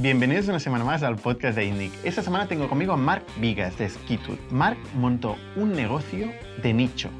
[0.00, 1.92] Bienvenidos una semana más al podcast de INDIC.
[2.04, 4.38] Esta semana tengo conmigo a Mark Vigas de Skitut.
[4.48, 6.30] Mark montó un negocio
[6.62, 7.10] de nicho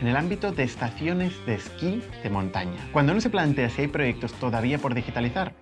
[0.00, 2.88] en el ámbito de estaciones de esquí de montaña.
[2.90, 5.52] Cuando uno se plantea si hay proyectos todavía por digitalizar,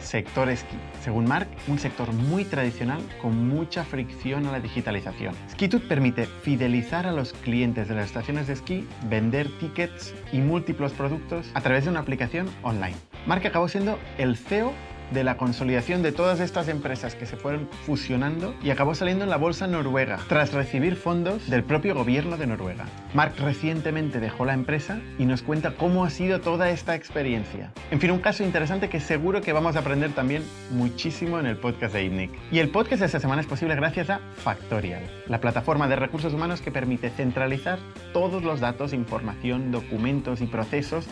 [0.00, 0.76] sector esquí.
[1.00, 5.32] Según Mark, un sector muy tradicional con mucha fricción a la digitalización.
[5.52, 10.90] Skitut permite fidelizar a los clientes de las estaciones de esquí, vender tickets y múltiples
[10.90, 12.96] productos a través de una aplicación online.
[13.28, 14.72] Mark acabó siendo el CEO
[15.10, 19.30] de la consolidación de todas estas empresas que se fueron fusionando y acabó saliendo en
[19.30, 22.86] la bolsa noruega tras recibir fondos del propio gobierno de Noruega.
[23.14, 27.72] Mark recientemente dejó la empresa y nos cuenta cómo ha sido toda esta experiencia.
[27.90, 31.56] En fin, un caso interesante que seguro que vamos a aprender también muchísimo en el
[31.56, 32.30] podcast de IPNIC.
[32.50, 36.34] Y el podcast de esta semana es posible gracias a Factorial, la plataforma de recursos
[36.34, 37.78] humanos que permite centralizar
[38.12, 41.06] todos los datos, información, documentos y procesos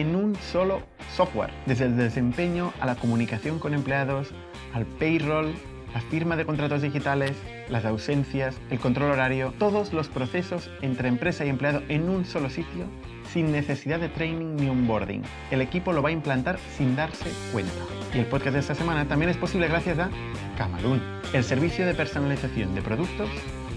[0.00, 0.82] en un solo
[1.14, 4.32] software, desde el desempeño a la comunicación con empleados,
[4.72, 5.54] al payroll,
[5.94, 7.32] la firma de contratos digitales,
[7.68, 12.50] las ausencias, el control horario, todos los procesos entre empresa y empleado en un solo
[12.50, 12.86] sitio
[13.32, 15.22] sin necesidad de training ni onboarding.
[15.52, 17.72] El equipo lo va a implantar sin darse cuenta.
[18.12, 20.10] Y el podcast de esta semana también es posible gracias a
[20.58, 21.00] Camalún,
[21.32, 23.28] el servicio de personalización de productos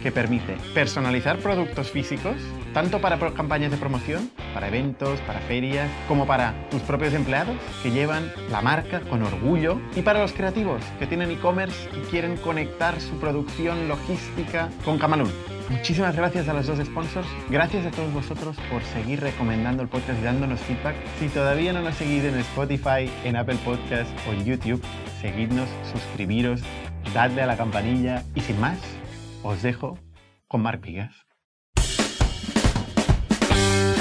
[0.02, 2.36] que permite personalizar productos físicos,
[2.73, 7.92] tanto para campañas de promoción, para eventos, para ferias, como para tus propios empleados que
[7.92, 13.00] llevan la marca con orgullo, y para los creativos que tienen e-commerce y quieren conectar
[13.02, 15.32] su producción logística con Camalún.
[15.70, 17.28] Muchísimas gracias a los dos sponsors.
[17.50, 20.95] Gracias a todos vosotros por seguir recomendando el podcast y dándonos feedback.
[21.20, 24.82] Si todavía no nos seguís en Spotify, en Apple Podcast o en YouTube,
[25.22, 26.62] seguidnos, suscribiros,
[27.14, 28.80] dadle a la campanilla y sin más,
[29.44, 30.00] os dejo
[30.48, 31.27] con Marc Vigas.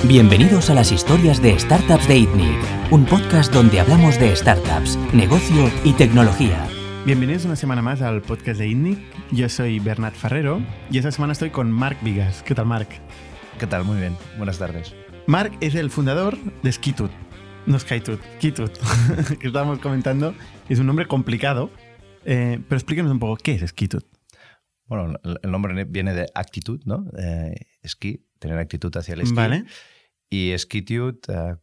[0.05, 5.69] Bienvenidos a las historias de Startups de ITNIC, un podcast donde hablamos de startups, negocio
[5.84, 6.69] y tecnología.
[7.05, 8.98] Bienvenidos una semana más al podcast de ITNIC.
[9.33, 12.44] Yo soy Bernat Ferrero y esta semana estoy con Marc Vigas.
[12.44, 12.88] ¿Qué tal, Marc?
[13.58, 13.84] ¿Qué tal?
[13.84, 14.16] Muy bien.
[14.36, 14.94] Buenas tardes.
[15.26, 17.10] Marc es el fundador de Skitut.
[17.65, 18.78] No Skitut, Skitut,
[19.41, 20.34] que estábamos comentando.
[20.69, 21.71] Es un nombre complicado,
[22.25, 24.04] eh, pero explícanos un poco qué es Skitut.
[24.87, 27.06] Bueno, el nombre viene de actitud, ¿no?
[27.19, 29.34] Eh, esquí, tener actitud hacia el esquí.
[29.34, 29.64] Vale.
[30.28, 31.56] Y Skitude, eh,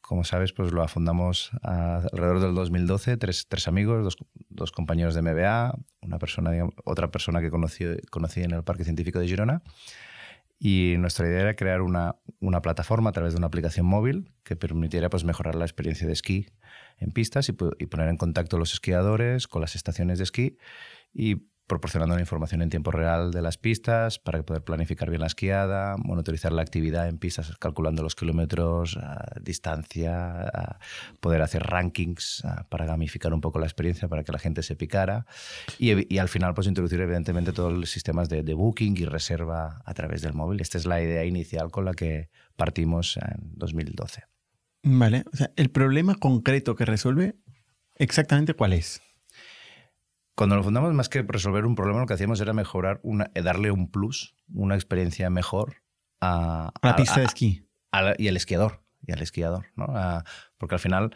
[0.00, 4.16] como sabes, pues lo fundamos alrededor del 2012, tres, tres amigos, dos,
[4.48, 6.50] dos, compañeros de MBA, una persona,
[6.84, 9.62] otra persona que conocí, conocí en el Parque Científico de Girona.
[10.62, 14.56] Y nuestra idea era crear una, una, plataforma a través de una aplicación móvil que
[14.56, 16.48] permitiera pues, mejorar la experiencia de esquí
[16.98, 20.58] en pistas y, y poner en contacto a los esquiadores con las estaciones de esquí
[21.14, 25.28] y proporcionando la información en tiempo real de las pistas para poder planificar bien la
[25.28, 28.98] esquiada, monitorizar la actividad en pistas, calculando los kilómetros,
[29.40, 30.50] distancia,
[31.20, 35.26] poder hacer rankings para gamificar un poco la experiencia para que la gente se picara
[35.78, 39.94] y, al final pues introducir evidentemente todos los sistemas de, de, booking y reserva a
[39.94, 40.60] través del móvil.
[40.60, 44.24] Esta es la idea inicial con la que partimos en 2012.
[44.82, 47.36] Vale, o sea, el problema concreto que resuelve,
[47.94, 49.00] exactamente cuál es.
[50.40, 53.42] Cuando lo fundamos, más que resolver un problema, lo que hacíamos era mejorar, una, eh,
[53.42, 55.82] darle un plus, una experiencia mejor
[56.18, 57.68] a, la pista de esquí.
[58.16, 58.82] y al esquiador.
[59.02, 59.92] Y al esquiador, ¿no?
[60.56, 61.14] porque al final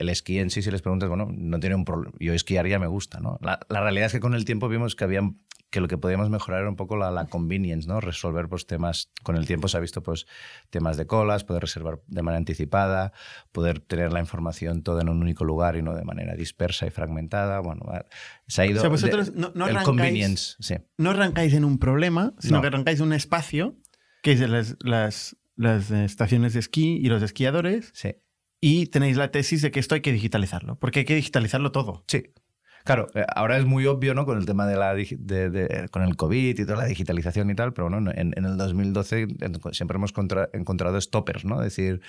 [0.00, 2.16] el esquí en sí, si les preguntas, bueno, no tiene un problema.
[2.18, 3.38] Yo esquiaría me gusta, ¿no?
[3.42, 5.20] La, la, realidad es que con el tiempo vimos que había
[5.68, 8.00] que lo que podíamos mejorar era un poco la, la, convenience, ¿no?
[8.00, 10.26] Resolver pues, temas, con el tiempo se ha visto pues,
[10.70, 13.12] temas de colas, poder reservar de manera anticipada,
[13.52, 16.90] poder tener la información toda en un único lugar y no de manera dispersa y
[16.90, 17.60] fragmentada.
[17.60, 17.82] Bueno,
[18.48, 18.78] se ha ido...
[18.78, 20.76] O sea, vosotros no, no, el arrancáis, convenience, sí.
[20.96, 22.62] no arrancáis en un problema, sino no.
[22.62, 23.76] que arrancáis en un espacio,
[24.22, 27.90] que es las, las, las estaciones de esquí y los esquiadores.
[27.92, 28.16] Sí.
[28.60, 32.04] Y tenéis la tesis de que esto hay que digitalizarlo, porque hay que digitalizarlo todo.
[32.06, 32.24] Sí,
[32.84, 34.26] Claro, eh, ahora es muy obvio, ¿no?
[34.26, 37.54] Con el tema de la de, de, con el COVID y toda la digitalización y
[37.54, 39.28] tal, pero bueno, en, en el 2012
[39.72, 41.62] siempre hemos contra, encontrado stoppers, ¿no?
[41.62, 42.00] Es decir,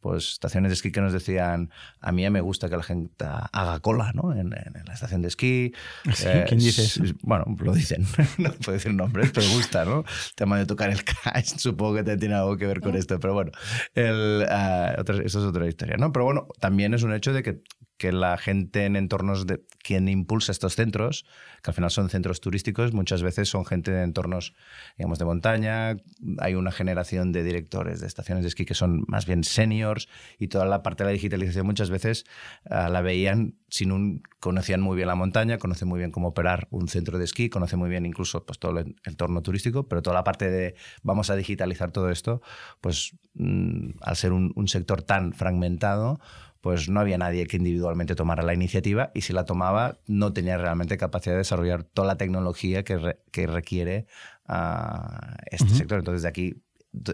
[0.00, 1.70] pues estaciones de esquí que nos decían,
[2.00, 4.32] a mí me gusta que la gente haga cola, ¿no?
[4.32, 5.72] En, en la estación de esquí.
[6.14, 6.26] ¿Sí?
[6.26, 7.02] Eh, ¿Quién dice eso?
[7.22, 8.06] Bueno, lo dicen,
[8.38, 10.00] no puedo decir nombres, pero gusta, ¿no?
[10.00, 13.34] El tema de tocar el cash, supongo que tiene algo que ver con esto, pero
[13.34, 13.50] bueno,
[13.94, 16.12] el, uh, otra, eso es otra historia, ¿no?
[16.12, 17.62] Pero bueno, también es un hecho de que
[18.00, 21.26] que la gente en entornos de quien impulsa estos centros,
[21.62, 24.54] que al final son centros turísticos, muchas veces son gente de entornos,
[24.96, 25.96] digamos, de montaña.
[26.38, 30.08] Hay una generación de directores de estaciones de esquí que son más bien seniors
[30.38, 32.24] y toda la parte de la digitalización muchas veces
[32.70, 36.68] uh, la veían sin un conocían muy bien la montaña, conocen muy bien cómo operar
[36.70, 40.14] un centro de esquí, conocen muy bien incluso pues todo el entorno turístico, pero toda
[40.14, 42.40] la parte de vamos a digitalizar todo esto,
[42.80, 46.18] pues mm, al ser un, un sector tan fragmentado,
[46.60, 50.58] pues no había nadie que individualmente tomara la iniciativa y si la tomaba no tenía
[50.58, 54.06] realmente capacidad de desarrollar toda la tecnología que, que requiere
[54.48, 55.98] uh, este sector.
[55.98, 56.62] Entonces de aquí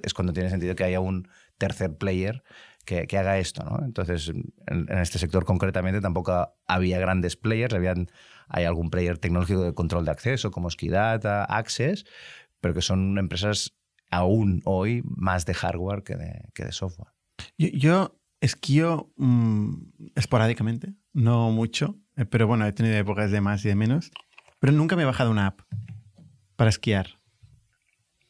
[0.02, 1.28] es cuando tiene sentido que haya un
[1.58, 2.42] tercer player
[2.84, 3.64] que, que haga esto.
[3.64, 3.84] ¿no?
[3.84, 8.08] Entonces en, en, este sector concretamente tampoco había grandes players, habían,
[8.48, 12.04] hay algún player tecnológico de control de acceso como Skidata, Access,
[12.60, 13.76] pero que son empresas
[14.10, 17.12] aún hoy más de hardware que de, que de software.
[17.58, 19.74] Yo, yo esquío mmm,
[20.14, 24.10] esporádicamente, no mucho, eh, pero bueno, he tenido épocas de más y de menos,
[24.58, 25.60] pero nunca me he bajado una app
[26.56, 27.20] para esquiar.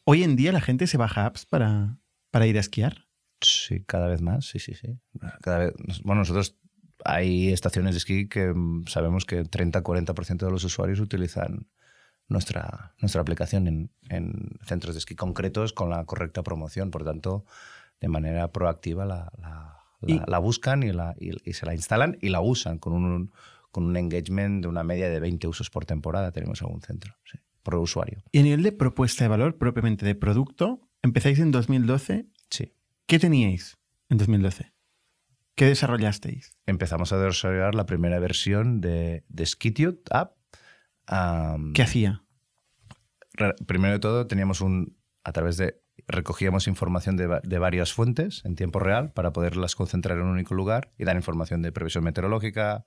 [0.03, 1.97] Hoy en día la gente se baja apps para,
[2.31, 3.07] para ir a esquiar.
[3.41, 4.99] Sí, cada vez más, sí, sí, sí.
[5.41, 5.73] Cada vez,
[6.03, 6.57] bueno, nosotros
[7.05, 11.67] hay estaciones de esquí que mm, sabemos que 30-40% de los usuarios utilizan
[12.27, 16.91] nuestra, nuestra aplicación en, en, centros de esquí concretos con la correcta promoción.
[16.91, 17.45] Por tanto,
[17.99, 22.29] de manera proactiva la, la, la buscan y, la, y, y, se la instalan y
[22.29, 23.31] la usan con un,
[23.71, 26.31] con un engagement de una media de 20 usos por temporada.
[26.31, 28.23] Tenemos algún centro, sí, por usuario.
[28.31, 32.27] Y a nivel de propuesta de valor, propiamente de producto, empezáis en 2012.
[32.49, 32.73] Sí.
[33.05, 33.77] ¿Qué teníais
[34.09, 34.73] en 2012?
[35.55, 36.55] ¿Qué desarrollasteis?
[36.67, 40.37] Empezamos a desarrollar la primera versión de, de Skitude App.
[41.11, 42.23] Um, ¿Qué hacía?
[43.65, 44.97] Primero de todo, teníamos un.
[45.23, 45.81] A través de.
[46.07, 50.53] Recogíamos información de, de, varias fuentes en tiempo real para poderlas concentrar en un único
[50.53, 52.85] lugar y dar información de previsión meteorológica,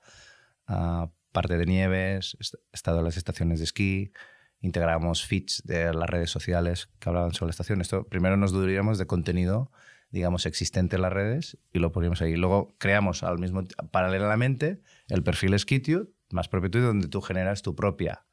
[0.69, 4.13] uh, parte de nieves, est estado de las estaciones de esquí.
[4.61, 7.81] Integrábamos feeds de las redes sociales que hablaban sobre la estación.
[7.81, 9.71] Esto primero nos duríamos de contenido
[10.11, 12.37] digamos, existente en las redes y lo poníamos ahí.
[12.37, 17.75] Luego creamos al mismo paralelamente el perfil Skitude, más propio tuyo, donde tú generas tu
[17.75, 18.27] propia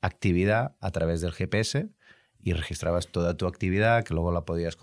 [0.00, 1.90] actividad a través del GPS
[2.42, 4.76] y registrabas toda tu actividad, que luego la podías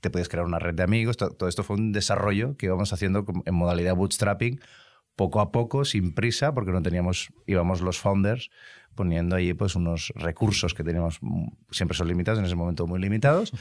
[0.00, 1.16] te podías crear una red de amigos.
[1.16, 4.60] Todo esto fue un desarrollo que íbamos haciendo en modalidad bootstrapping
[5.14, 8.50] poco a poco, sin prisa, porque no teníamos, íbamos los founders
[8.94, 11.20] poniendo ahí pues unos recursos que teníamos,
[11.70, 13.52] siempre son limitados, en ese momento muy limitados,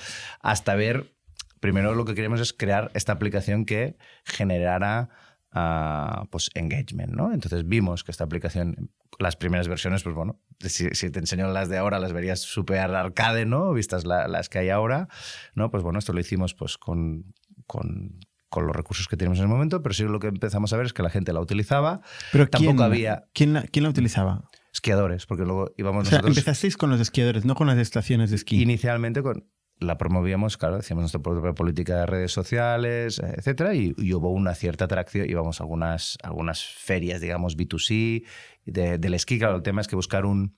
[0.42, 1.14] hasta ver
[1.60, 5.10] primero lo que queremos es crear esta aplicación que generara
[5.54, 7.34] uh, pues engagement, ¿no?
[7.34, 11.70] Entonces vimos que esta aplicación, las primeras versiones, pues bueno, si, si te enseño las
[11.70, 13.74] de ahora, las verías súper arcade, ¿no?
[13.74, 15.08] Vistas la, las que hay ahora,
[15.56, 15.72] ¿no?
[15.72, 17.34] Pues bueno, esto lo hicimos pues con,
[17.68, 18.20] con
[18.52, 20.86] con los recursos que tenemos en el momento, pero sí lo que empezamos a ver
[20.86, 22.02] es que la gente la utilizaba.
[22.34, 23.24] Pero tampoco ¿quién, había.
[23.34, 24.44] ¿quién la, ¿Quién la utilizaba?
[24.74, 26.38] Esquiadores, porque luego íbamos o sea, nosotros.
[26.38, 28.62] empezasteis con los esquiadores, no con las estaciones de esquí.
[28.62, 29.48] Inicialmente con,
[29.82, 34.54] la promovíamos, claro, decíamos nuestra propia política de redes sociales, etcétera, y, y, hubo una
[34.54, 35.28] cierta atracción.
[35.28, 38.24] Íbamos a algunas, algunas ferias, digamos, B2C,
[38.66, 39.40] de, del esquí.
[39.40, 40.56] Claro, el tema es que buscar un.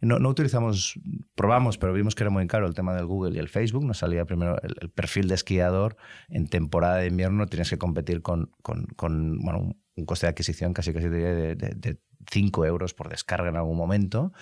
[0.00, 0.98] No, no, utilizamos,
[1.34, 3.84] probamos, pero vimos que era muy caro el tema del Google y el Facebook.
[3.84, 5.96] Nos salía primero el, perfil de esquiador.
[6.28, 10.30] En temporada de invierno tienes que competir con, con, con bueno, un, un, coste de
[10.30, 11.98] adquisición casi casi de, de, de
[12.30, 14.32] 5 euros por descarga en algún momento.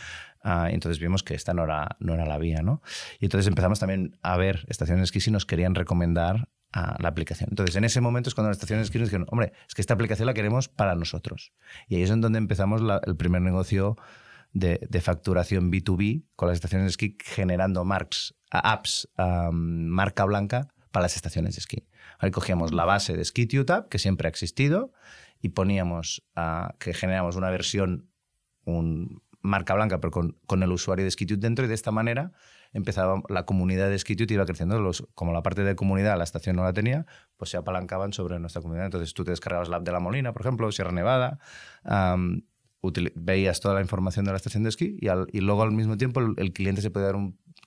[0.45, 2.83] Uh, entonces vimos que esta no era, no era la vía, ¿no?
[3.21, 7.09] Y entonces empezamos también a ver estaciones de esquí si nos querían recomendar uh, la
[7.09, 7.51] aplicación.
[7.51, 9.83] Entonces en ese momento es cuando las estaciones de esquí nos dijeron, hombre, es que
[9.83, 11.53] esta aplicación la queremos para nosotros.
[11.87, 13.97] Y ahí es en donde empezamos la, el primer negocio
[14.53, 20.69] de, de, facturación B2B con las estaciones de esquí generando marks, apps, um, marca blanca
[20.91, 21.87] para las estaciones de esquí.
[22.19, 23.23] Ahí cogíamos la base de
[23.69, 24.93] App, que siempre ha existido,
[25.41, 28.11] y poníamos uh, que generamos una versión,
[28.65, 32.33] un marca blanca, pero con, con el usuario de Skitude dentro, y de esta manera
[32.73, 34.81] empezaba la comunidad de Skitude iba creciendo.
[34.81, 37.07] Los, como la parte de comunidad la estación no la tenía,
[37.37, 38.87] pues se apalancaban sobre nuestra comunidad.
[38.87, 41.39] Entonces tú te descargabas la app de La Molina, por ejemplo, Sierra Nevada,
[41.85, 42.41] um,
[43.15, 45.97] veías toda la información de la estación de esquí y, al, y luego al mismo
[45.97, 47.13] tiempo el, cliente se puede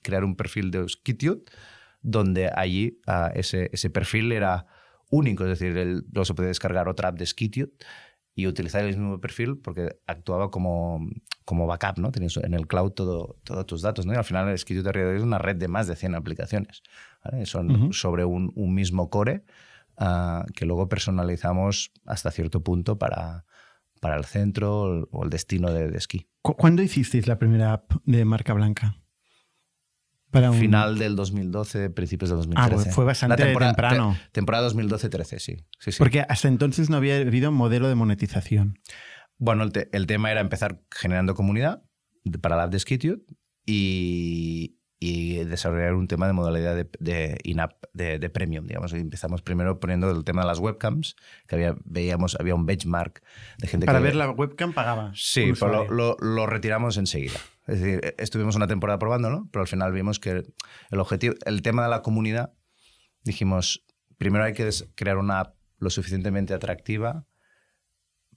[0.02, 1.42] crear un perfil de Skitude
[2.02, 4.66] donde allí uh, ese, ese perfil era
[5.10, 7.72] único, es decir, el, luego se puede descargar otra app de Skitude
[8.38, 11.00] y utilizar el mismo perfil porque actuaba como,
[11.46, 12.12] como backup, ¿no?
[12.12, 14.12] Tenías en el cloud todo, todos tus datos, ¿no?
[14.12, 16.82] Y al final el Skitude es una red de más de 100 aplicaciones.
[17.24, 17.46] ¿vale?
[17.46, 17.92] Son uh -huh.
[17.94, 19.44] sobre un, un, mismo core
[19.98, 23.46] uh, que luego personalizamos hasta cierto punto para,
[24.02, 26.28] para el centro o el destino de, de esquí.
[26.42, 28.96] ¿Cuándo hicisteis la primera app de marca blanca?
[30.36, 30.58] Para un...
[30.58, 32.70] Final del 2012, principios del 2013.
[32.70, 34.18] Ah, pues fue bastante temporada, temprano.
[34.26, 35.56] Te, temporada 2012-13, sí.
[35.78, 35.98] sí, sí.
[35.98, 38.78] Porque hasta entonces no había habido modelo de monetización.
[39.38, 41.82] Bueno, el, te, el tema era empezar generando comunidad
[42.42, 43.22] para la app de Skitude
[43.64, 48.92] y, y desarrollar un tema de modalidad de, de in-app, de, de, premium, digamos.
[48.92, 51.14] Y empezamos primero poniendo el tema de las webcams,
[51.46, 53.22] que había, veíamos, había un benchmark
[53.58, 54.04] de gente Para que...
[54.04, 55.12] ver la webcam pagaba.
[55.14, 57.38] Sí, pero lo, lo, lo, retiramos enseguida.
[57.68, 60.42] Es decir, estuvimos una temporada probándolo, pero al final vimos que
[60.90, 62.52] el objetivo, el tema de la comunidad,
[63.22, 63.84] dijimos,
[64.18, 67.26] primero hay que crear una app lo suficientemente atractiva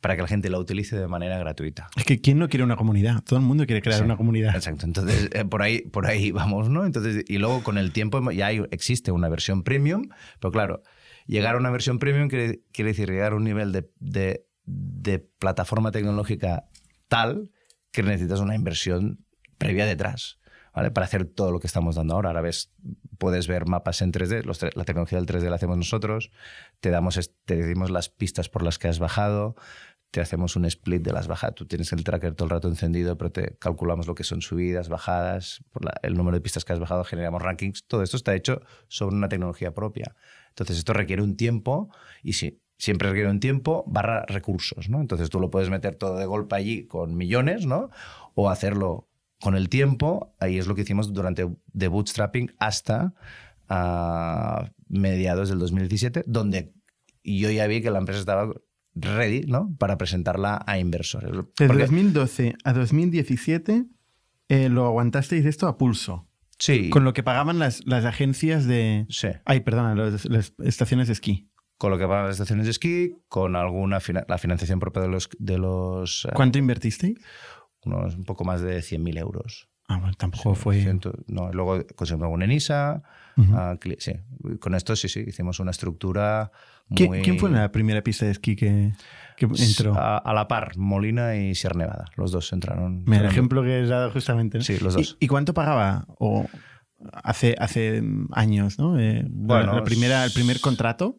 [0.02, 1.90] para que la gente la utilice de manera gratuita.
[1.98, 3.22] Es que ¿quién no quiere una comunidad?
[3.24, 4.56] Todo el mundo quiere crear Sí, una comunidad.
[4.56, 4.86] Exacto.
[4.86, 6.86] Entonces, eh, por, ahí, por ahí vamos, ¿no?
[6.86, 10.04] Entonces, y luego con el tiempo ya hay- existe una versión premium,
[10.40, 10.84] pero claro,
[11.28, 15.20] llegar a una versión premium quiere, quiere decir llegar a un nivel de, de- de
[15.20, 16.66] plataforma tecnológica
[17.08, 17.52] tal
[17.92, 19.26] que necesitas una inversión
[19.58, 20.38] previa detrás.
[20.72, 20.92] ¿Vale?
[20.92, 22.30] Para hacer todo lo que estamos dando ahora.
[22.30, 22.72] Ahora ves,
[23.18, 26.30] puedes ver mapas en 3D, los tre- la tecnología del 3D la hacemos nosotros,
[26.80, 29.56] te, damos, te decimos las pistas por las que has bajado,
[30.12, 31.56] te hacemos un split de las bajadas.
[31.56, 34.90] Tú tienes el tracker todo el rato encendido, pero te calculamos lo que son subidas,
[34.90, 37.86] bajadas, por la- el número de pistas que has bajado, generamos rankings.
[37.86, 40.16] Todo esto está hecho sobre una tecnología propia.
[40.50, 41.90] Entonces, esto requiere un tiempo
[42.24, 45.00] y sí, siempre requiere un tiempo barra recursos, ¿no?
[45.00, 47.90] Entonces, tú lo puedes meter todo de golpe allí con millones, ¿no?
[48.34, 49.08] O hacerlo
[49.40, 50.34] con el tiempo.
[50.40, 53.14] Ahí es lo que hicimos durante de bootstrapping hasta
[53.68, 56.74] ah, mediados del 2017, donde
[57.24, 58.52] yo ya vi que la empresa estaba
[59.02, 59.76] ready, ¿no?
[59.78, 61.32] Para presentarla a inversores.
[61.32, 63.86] Desde Porque- 2012 a 2017
[64.50, 66.28] eh, lo aguantasteis esto a pulso,
[66.58, 69.06] sí, con lo que pagaban las, las agencias de...
[69.10, 69.28] sí.
[69.46, 71.50] Ay, perdona, las estaciones de esquí.
[71.78, 75.08] Con lo que van las estaciones de esquí, con alguna fina- la financiación propia de
[75.08, 77.18] los, de los eh, ¿Cuánto invertisteis?
[77.86, 79.70] unos un poco más de 100.000 euros.
[79.90, 80.82] Ah, bueno, tampoco fue...
[80.82, 83.02] Ciento- no, luego conseguimos algún ENISA.
[83.36, 84.12] Cli- sí,
[84.60, 86.52] con esto sí, sí, hicimos una estructura
[86.90, 87.22] ¿Qui- muy...
[87.22, 88.92] ¿Quién fue la primera pista de esquí que,
[89.38, 89.96] que entró?
[89.96, 92.06] A, a la par, Molina y Sierra Nevada.
[92.18, 93.04] Los dos entraron.
[93.06, 94.58] Mira, el ejemplo que has dado justamente.
[94.60, 94.64] ¿no?
[94.64, 95.18] Sí, los ¿Y- dos.
[95.22, 96.06] ¿Y, cuánto pagaba?
[96.20, 96.48] O
[97.24, 98.04] hace, hace
[98.34, 99.00] años, ¿no?
[99.00, 101.18] Eh, Bueno, la, la primera, el primer contrato.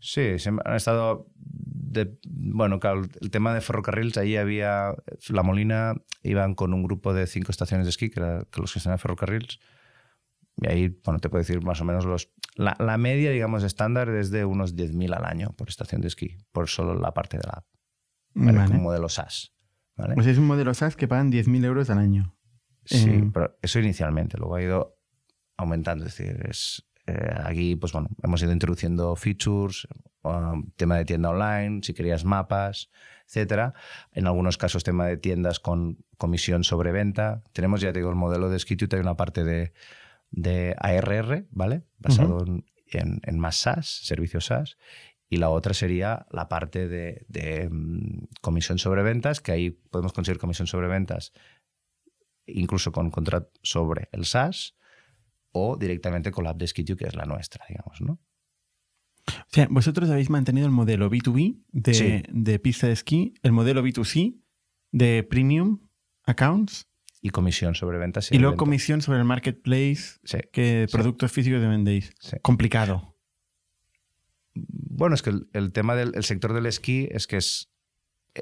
[0.00, 1.26] Sí, han estado.
[1.34, 4.94] de- bueno, claro, el tema de ferrocarriles, ahí había.
[5.30, 8.72] La Molina iban con un grupo de cinco estaciones de esquí, que, era, que los
[8.72, 9.58] gestionaban ferrocarriles.
[10.60, 12.30] Y ahí, bueno, te puedo decir más o menos los.
[12.56, 16.36] La, la media, digamos, estándar es de unos 10.000 al año por estación de esquí,
[16.52, 17.66] por solo la parte de la app.
[18.34, 18.58] ¿vale?
[18.58, 18.70] Vale.
[18.70, 19.54] Como modelo SaaS.
[19.96, 20.14] ¿vale?
[20.14, 22.34] Pues es un modelo SaaS que pagan 10.000 euros al año.
[22.84, 24.98] Sí, Eh, pero eso inicialmente, luego ha ido
[25.56, 26.04] aumentando.
[26.06, 29.88] Es decir, es, eh, aquí pues bueno, hemos ido introduciendo features,
[30.22, 32.90] um, tema de tienda online, si querías mapas,
[33.26, 33.72] etcétera.
[34.12, 37.42] En algunos casos tema de tiendas con comisión sobre venta.
[37.52, 39.72] Tenemos, ya te digo, el modelo de Skitute, hay una parte de,
[40.30, 41.84] de ARR, ¿vale?
[41.98, 44.76] Basado en, en, en más SaaS, servicios SaaS.
[45.30, 50.12] Y la otra sería la parte de, de, mm, comisión sobre ventas, que ahí podemos
[50.12, 51.32] conseguir comisión sobre ventas
[52.50, 54.74] incluso con contrato sobre el SaaS
[55.58, 58.20] o directamente con la app de Skitio, que es la nuestra, digamos, ¿no?
[59.26, 62.22] O sea, vosotros habéis mantenido el modelo B2B de, Sí.
[62.30, 64.40] de pista de esquí, el modelo B2C
[64.92, 65.80] de premium
[66.24, 66.86] accounts
[67.20, 68.30] Y comisión sobre ventas.
[68.32, 70.38] y luego comisión sobre el marketplace Sí.
[70.52, 70.92] que Sí.
[70.96, 72.12] productos físicos que vendéis.
[72.42, 73.16] Complicado.
[74.54, 77.70] Bueno, es que el, el tema del el sector del esquí es que es,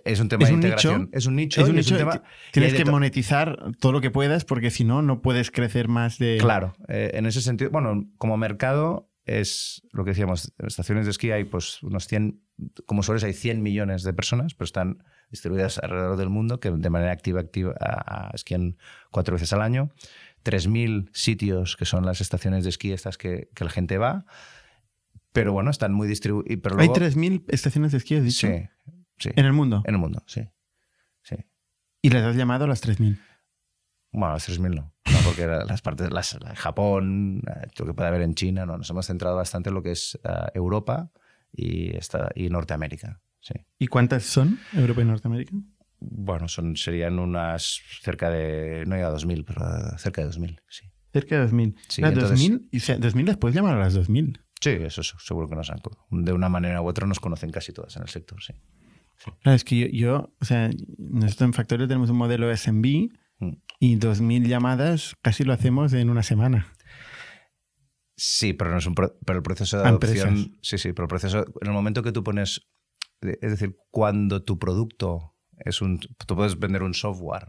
[0.05, 1.01] es un tema Es de un integración.
[1.03, 1.11] nicho.
[1.19, 1.63] Es un nicho.
[1.63, 5.23] Es un nicho, tema- Tienes que monetizar todo lo que puedas porque si no, no
[5.23, 6.39] puedes crecer más de...
[6.41, 11.11] Claro, eh, en ese sentido, bueno, como mercado es lo que decíamos, en estaciones de
[11.11, 12.41] esquí hay pues unos 100,
[12.85, 16.91] como sueles hay 100 millones de personas, pero están distribuidas alrededor del mundo que de
[16.91, 18.77] manera activa, activa a- a- esquían
[19.11, 19.91] cuatro veces al año.
[20.45, 24.27] 3.000 sitios que son las estaciones de esquí estas que, que la gente va,
[25.33, 26.49] pero bueno, están muy distribuidos.
[26.79, 28.69] Hay luego, 3.000 estaciones de esquí, has dicho, Sí,
[29.19, 29.83] sí, en el mundo.
[29.87, 30.43] en el mundo, sí.
[31.23, 31.37] sí.
[32.03, 33.19] Y les has llamado a las 3.000.
[34.13, 38.23] Bueno, las 3.000 no, no, porque las partes, las, Japón, eh, lo que puede haber
[38.23, 41.11] en China, no, nos hemos centrado bastante en lo que es eh, Europa
[41.53, 43.21] y, esta, y Norteamérica.
[43.41, 43.55] Sí.
[43.79, 44.59] ¿Y cuántas son?
[44.73, 45.53] Europa y Norteamérica.
[45.99, 50.61] Bueno, son, serían unas cerca de, no llega a 2.000, pero eh, cerca de 2.000,
[50.69, 50.87] sí.
[51.13, 51.77] Cerca de 2.000.
[51.89, 54.41] Sí, Las entonces- 2.000, y, sea, 2.000 las puedes llamar a las 2.000.
[54.61, 55.81] Sí, eso es- seguro que nos han,
[56.11, 58.55] de una manera u otra nos conocen casi todas en el sector, sí.
[59.43, 63.09] Claro, es que yo, yo, o sea, nosotros en Factorio tenemos un modelo SMB
[63.39, 63.53] Mm.
[63.81, 66.73] y 2.000 llamadas casi lo hacemos en una semana.
[68.17, 70.29] Sí, pero, no es un pro- pero el proceso de A adopción.
[70.29, 70.59] empresas.
[70.63, 71.45] Sí, sí, pero el proceso.
[71.61, 72.67] En el momento que tú pones.
[73.21, 75.99] Es decir, cuando tu producto es un.
[76.27, 77.49] Tú puedes vender un software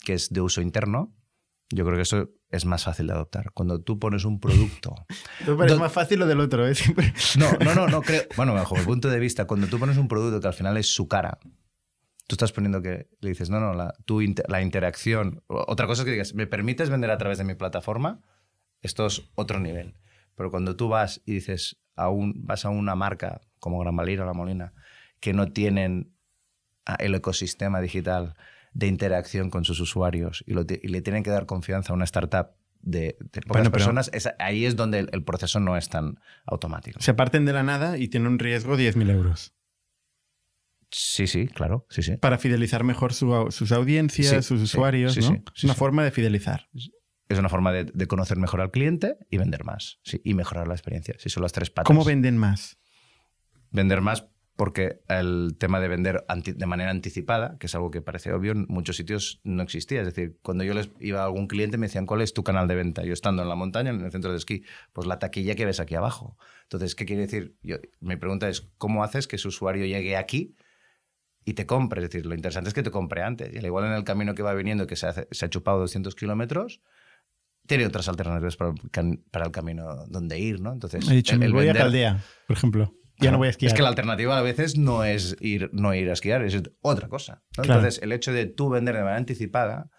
[0.00, 1.14] que es de uso interno.
[1.70, 3.52] Yo creo que eso es más fácil de adoptar.
[3.52, 4.94] Cuando tú pones un producto.
[5.44, 6.74] Pero es más fácil lo del otro, ¿eh?
[6.74, 8.22] Siempre- No, no, no, no creo.
[8.36, 10.86] Bueno, bajo mi punto de vista, cuando tú pones un producto que al final es
[10.94, 11.38] su cara,
[12.26, 15.42] tú estás poniendo que le dices, no, no, la, tu inter- la interacción.
[15.46, 18.22] Otra cosa es que digas, ¿me permites vender a través de mi plataforma?
[18.80, 19.94] Esto es otro nivel.
[20.36, 24.22] Pero cuando tú vas y dices, a un, vas a una marca como Gran Valira
[24.22, 24.72] o La Molina,
[25.20, 26.14] que no tienen
[26.86, 28.36] ah, el ecosistema digital
[28.78, 31.96] de interacción con sus usuarios y, lo ti- y le tienen que dar confianza a
[31.96, 35.76] una startup de, de pocas Bueno, personas, es- ahí es donde el, el proceso no
[35.76, 37.00] es tan automático.
[37.00, 39.52] Se parten de la nada y tienen un riesgo 10.000 euros.
[40.90, 42.16] Sí, sí, claro, sí, sí.
[42.16, 45.42] Para fidelizar mejor su sus audiencias, Sí, sus usuarios, sí, ¿no?
[45.54, 46.68] Es una forma de fidelizar.
[47.28, 49.98] Es una forma de, de conocer mejor al cliente y vender más.
[50.04, 51.14] Sí, y mejorar la experiencia.
[51.18, 51.86] Sí, son las tres patas.
[51.88, 52.78] ¿Cómo venden más?
[53.70, 54.24] Vender más
[54.58, 58.66] porque el tema de vender de manera anticipada, que es algo que parece obvio, en
[58.68, 60.00] muchos sitios no existía.
[60.00, 62.66] Es decir, cuando yo les iba a algún cliente me decían, ¿cuál es tu canal
[62.66, 63.04] de venta?
[63.04, 65.78] Yo estando en la montaña, en el centro de esquí, pues la taquilla que ves
[65.78, 66.36] aquí abajo.
[66.64, 67.54] Entonces, ¿qué quiere decir?
[67.62, 70.56] Yo, mi pregunta es, ¿cómo haces que ese usuario llegue aquí
[71.44, 72.02] y te compre?
[72.02, 73.54] Es decir, lo interesante es que te compre antes.
[73.54, 75.78] Y al igual en el camino que va viniendo, que se, hace- se ha chupado
[75.78, 76.80] 200 kilómetros,
[77.68, 80.72] tiene otras alternativas para, el can- para el camino donde ir, ¿no?
[80.72, 82.92] Entonces, He dicho, el voy vender- a Caldea, por ejemplo.
[83.18, 83.32] Ya Claro.
[83.32, 83.68] no voy a esquiar.
[83.68, 87.08] Es que la alternativa a veces no es ir, no ir a esquiar, es otra
[87.08, 87.42] cosa.
[87.56, 87.64] ¿no?
[87.64, 87.80] Claro.
[87.80, 89.90] Entonces, el hecho de tú vender de manera anticipada.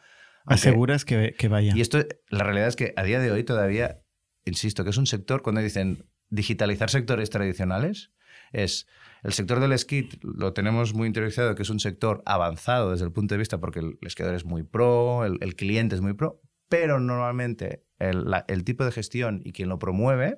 [0.46, 1.74] aunque- Aseguras que, que vaya.
[1.76, 2.00] Y esto,
[2.30, 4.02] la realidad es que a día de hoy todavía,
[4.46, 8.12] insisto, que es un sector, cuando dicen digitalizar sectores tradicionales,
[8.54, 8.88] es
[9.24, 13.12] el sector del esquí, lo tenemos muy interiorizado, que es un sector avanzado desde el
[13.12, 16.42] punto de vista porque el esquiador es muy pro, el, el cliente es muy pro,
[16.70, 20.38] pero normalmente el, la- el tipo de gestión y quien lo promueve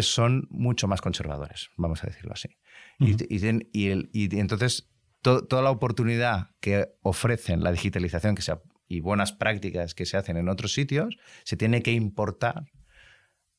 [0.00, 2.48] son mucho más conservadores, vamos a decirlo así.
[2.98, 4.88] Y- y, tienen- y el- y entonces
[5.22, 8.42] to- toda la oportunidad que ofrecen la digitalización que
[8.88, 12.66] y buenas prácticas que se hacen en otros sitios, se tiene que importar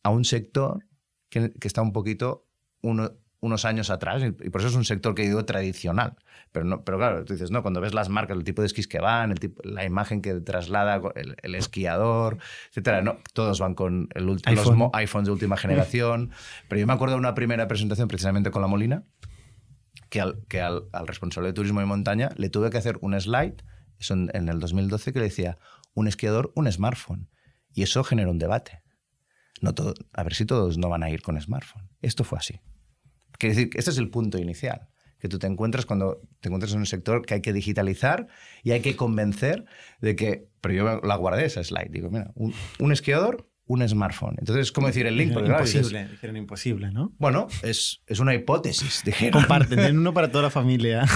[0.04, 0.86] a un sector
[1.30, 2.48] que, que está un poquito
[2.82, 6.16] uno- unos años atrás, y por eso es un sector que digo tradicional.
[6.52, 8.88] Pero, no, pero claro, tú dices, no, cuando ves las marcas, el tipo de esquís
[8.88, 12.38] que van, el tipo- la imagen que traslada el, el esquiador,
[12.70, 14.78] etcétera, no, todos van con el ulti- los iPhone.
[14.78, 16.32] mo- iPhones de última generación.
[16.68, 19.04] pero yo me acuerdo de una primera presentación precisamente con la Molina,
[20.10, 23.20] que al, que al, al responsable de turismo y montaña le tuve que hacer un
[23.20, 23.58] slide
[24.00, 25.58] eso en, en el 2012 que le decía
[25.94, 27.30] un esquiador, un smartphone.
[27.74, 28.82] Y eso generó un debate.
[29.62, 31.90] No todo, a ver si todos no van a ir con smartphone.
[32.02, 32.62] Esto fue así.
[33.38, 34.88] Quiere decir que este es el punto inicial,
[35.20, 38.28] que tú te encuentras cuando te encuentras en un sector que hay que digitalizar
[38.64, 39.66] y hay que convencer
[40.02, 44.36] de que, pero yo la guardé esa slide, digo, mira, un, un esquiador, un smartphone.
[44.40, 47.14] Entonces es como decir el link, porque claro, dices, imposible, dijeron imposible, ¿no?
[47.18, 49.42] bueno, es, es una hipótesis, dijeron.
[49.42, 51.06] Comparten, tienen uno para toda la familia.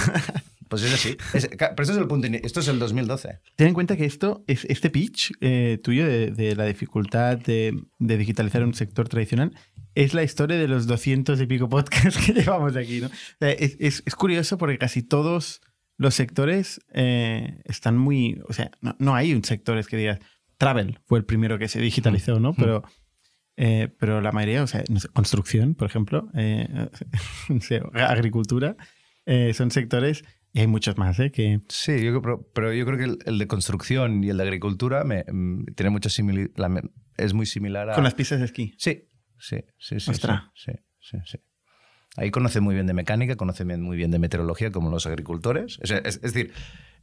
[0.71, 1.17] Pues es así.
[1.33, 3.39] Es- pero esto es el punto, esto es el 2012.
[3.57, 7.77] Ten en cuenta que esto, es, este pitch eh, tuyo de, de la dificultad de,
[7.99, 9.51] de digitalizar un sector tradicional
[9.95, 13.01] es la historia de los 200 y pico podcasts que llevamos aquí.
[13.01, 13.09] ¿no?
[13.39, 15.61] Es, es- es curioso porque casi todos
[15.97, 18.41] los sectores eh, están muy...
[18.47, 20.19] O sea, no, no hay un sector que digas...
[20.57, 22.53] Travel fue el primero que se digitalizó, ¿no?
[22.53, 22.83] Pero,
[23.57, 26.67] eh, pero la mayoría, o sea, no sé, construcción, por ejemplo, eh,
[27.49, 28.75] no sé, agricultura,
[29.25, 30.23] eh, son sectores...
[30.53, 31.31] Y hay muchos más, ¿eh?
[31.31, 34.43] Que, Sí, yo pero, pero yo creo que el, el de construcción y el de
[34.43, 36.81] agricultura me, mm, tiene mucha simili- la me-
[37.15, 37.93] es muy similar a...
[37.95, 38.73] con las pistas de esquí.
[38.77, 39.07] Sí,
[39.41, 40.11] sí, sí, sí.
[40.11, 40.43] Ostras.
[40.55, 41.37] Sí, sí, sí.
[42.17, 45.79] Ahí conoce muy bien de mecánica, conoce muy bien de meteorología, como los agricultores.
[45.81, 46.53] Es, es- es decir,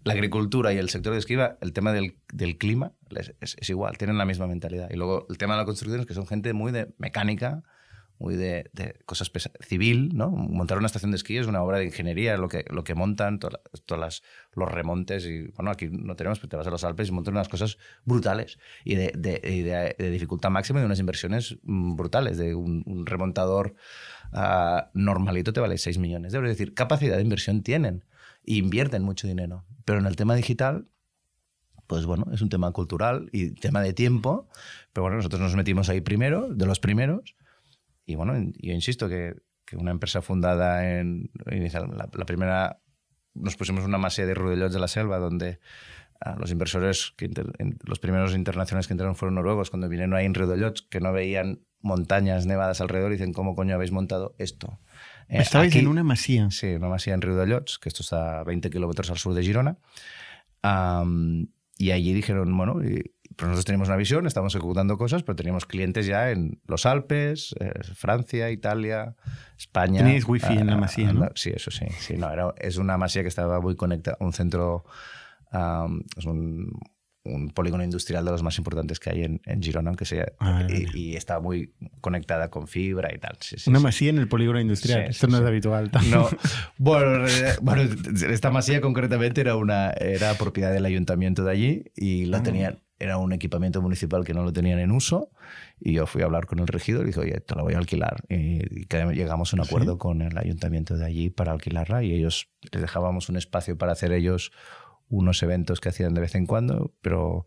[0.04, 2.92] la agricultura y el sector de esquiva, el tema del, del clima
[3.40, 4.88] es- es igual, tienen la misma mentalidad.
[4.90, 7.62] Y luego el tema de la construcción es que son gente muy de mecánica,
[8.18, 10.30] muy de, de cosas civil, ¿no?
[10.30, 13.38] Montar una estación de esquí es una obra de ingeniería, lo que, lo que montan,
[13.96, 14.22] las-
[14.54, 15.24] los remontes.
[15.26, 17.78] Y bueno, aquí no tenemos, pero te vas a los Alpes y montan unas cosas
[18.04, 22.38] brutales y de, de- y de- de dificultad máxima y unas inversiones mm, brutales.
[22.38, 23.74] De un, un remontador
[24.32, 26.50] ah, normalito te vale 6 millones de euros.
[26.52, 28.04] Es decir, capacidad de inversión tienen
[28.44, 29.64] e invierten mucho dinero.
[29.84, 30.88] Pero en el tema digital,
[31.86, 34.48] pues bueno, es un tema cultural y tema de tiempo.
[34.92, 37.36] Pero bueno, nosotros nos metimos ahí primero, de los primeros.
[38.08, 39.34] Y bueno, yo insisto que,
[39.66, 41.30] que una empresa fundada en.
[41.50, 42.80] inicial- la, la primera.
[43.34, 45.60] Nos pusimos una masía de Rudellots de la Selva, donde
[46.20, 50.14] ah, los inversores, que inter- en- los primeros internacionales que entraron fueron noruegos, cuando vinieron
[50.14, 54.34] ahí en Rudellots, que no veían montañas nevadas alrededor, y dicen: ¿Cómo coño habéis montado
[54.38, 54.80] esto?
[55.28, 56.50] Eh, Estabais aquí- en una masía.
[56.50, 59.76] Sí, una masía en Riudellots, que esto está a 20 kilómetros al sur de Girona.
[61.80, 65.64] Y allí dijeron, bueno, y- pues nosotros teníamos una visión, estamos ejecutando cosas, pero teníamos
[65.64, 69.14] clientes ya en los Alpes, eh, Francia, Italia,
[69.56, 69.98] España.
[70.02, 71.28] Teníais wifi en la ah, masía, ¿no?
[71.36, 71.86] Sí, eso sí.
[72.00, 74.84] sí no, era, es una masía que estaba muy conectada, un centro,
[76.16, 76.72] es un,
[77.22, 80.52] un polígono industrial de los más importantes que hay en, en Girona, aunque sea, Ah,
[80.54, 83.36] vale, y, está muy conectada con fibra y tal.
[83.40, 83.84] Sí, sí, Una sí.
[83.84, 85.02] masía en el polígono industrial.
[85.02, 85.92] Esto no es habitual.
[86.10, 86.28] No,
[86.76, 87.24] bueno,
[87.62, 87.82] bueno,
[88.30, 92.42] esta masía concretamente era una era propiedad del ayuntamiento de allí y la Ah.
[92.42, 95.30] tenían era un equipamiento municipal que no lo tenían en uso
[95.80, 97.78] y yo fui a hablar con el regidor y dije, oye, te la voy a
[97.78, 98.24] alquilar.
[98.28, 99.68] Y, llegamos a un ¿Sí?
[99.68, 103.92] acuerdo con el ayuntamiento de allí para alquilarla y ellos les dejábamos un espacio para
[103.92, 104.52] hacer ellos
[105.08, 107.46] unos eventos que hacían de vez en cuando, pero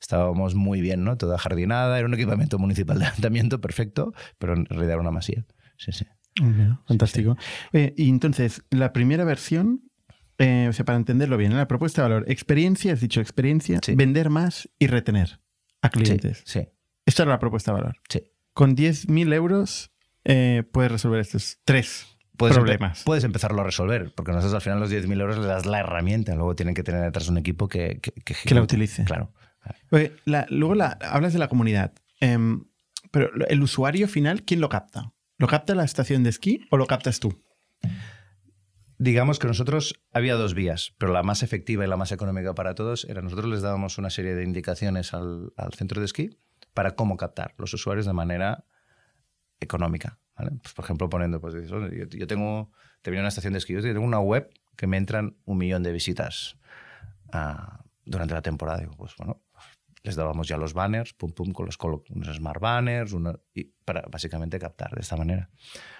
[0.00, 1.16] estábamos muy bien, ¿no?
[1.16, 5.44] Toda jardinada, era un equipamiento municipal de levantamiento perfecto, pero en realidad era una masía.
[5.76, 6.06] Sí, sí.
[6.86, 7.36] fantástico.
[7.72, 9.82] y entonces, la primera versión,
[10.38, 14.30] eh, o sea, para entenderlo bien, la propuesta de valor, experiencia, has dicho experiencia, vender
[14.30, 15.40] más y retener
[15.82, 16.42] a clientes.
[16.44, 16.68] Sí, sí.
[17.06, 17.96] Esta era la propuesta de valor.
[18.08, 18.24] Sí.
[18.52, 19.92] Con 10.000 euros
[20.24, 23.02] eh, puedes resolver estos tres puedes problemas.
[23.04, 26.34] puedes empezarlo a resolver, porque nosotros al final los 10.000 euros le das la herramienta,
[26.34, 29.04] luego tienen que tener detrás un equipo que, que, la utilice.
[29.04, 29.32] Claro.
[30.50, 32.64] luego la, hablas de la comunidad, em,
[33.10, 35.12] pero el usuario final, ¿quién lo capta?
[35.38, 37.40] ¿Lo capta la estación de esquí o lo captas tú?
[38.98, 42.74] Digamos que nosotros había dos vías, pero la más efectiva y la más económica para
[42.74, 46.38] todos era nosotros les dábamos una serie de indicaciones al, al centro de esquí
[46.72, 48.64] para cómo captar los usuarios de manera
[49.60, 50.18] económica.
[50.36, 54.20] Pues, por ejemplo, poniendo, pues yo, tengo, te una estación de esquí, yo tengo una
[54.20, 56.58] web que me entran un millón de visitas
[57.32, 58.80] ah, durante la temporada.
[58.80, 59.40] Digo, pues bueno,
[60.06, 61.76] les dábamos ya los banners, pum, pum, con los
[62.10, 63.14] unos smart banners,
[63.52, 65.50] y para básicamente captar de esta manera.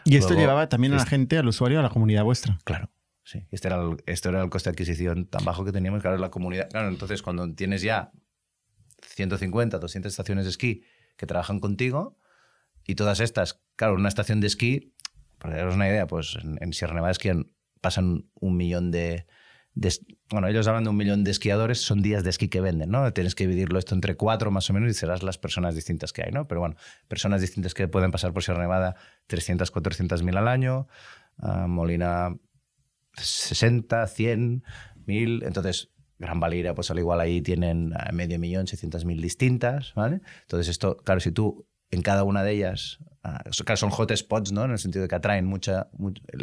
[0.05, 2.59] Y esto llevaba también a la gente, al usuario, a la comunidad vuestra.
[2.65, 2.91] Claro.
[3.25, 6.17] Sí, este era el, esto era el coste de adquisición tan bajo que teníamos, claro,
[6.17, 6.69] la comunidad.
[6.71, 8.13] Claro, entonces cuando tienes ya
[9.03, 10.85] 150, 200 estaciones de esquí
[11.17, 12.17] que trabajan contigo,
[12.87, 14.95] y todas estas, claro, una estación de esquí,
[15.39, 19.27] para daros una idea, pues en, Sierra Nevada esquían, pasan un millón de,
[20.31, 23.13] Bueno, ellos hablan de un millón de esquiadores, son días de esquí que venden, ¿no?
[23.13, 26.23] Tienes que dividirlo esto entre cuatro más o menos y serás las personas distintas que
[26.25, 26.49] hay, ¿no?
[26.49, 26.75] Pero bueno,
[27.07, 28.97] personas distintas que pueden pasar por Sierra Nevada,
[29.29, 30.89] 300, 400 mil al año,
[31.69, 32.37] Molina
[33.13, 34.65] 60, 100,
[35.07, 40.21] mil, entonces Gran Valira, pues al igual ahí tienen medio millón, 600 mil distintas, ¿vale?
[40.43, 44.65] Entonces esto, claro, si tú en cada una de ellas, uh, son hotspots, ¿no?
[44.65, 45.89] En el sentido de que atraen mucha,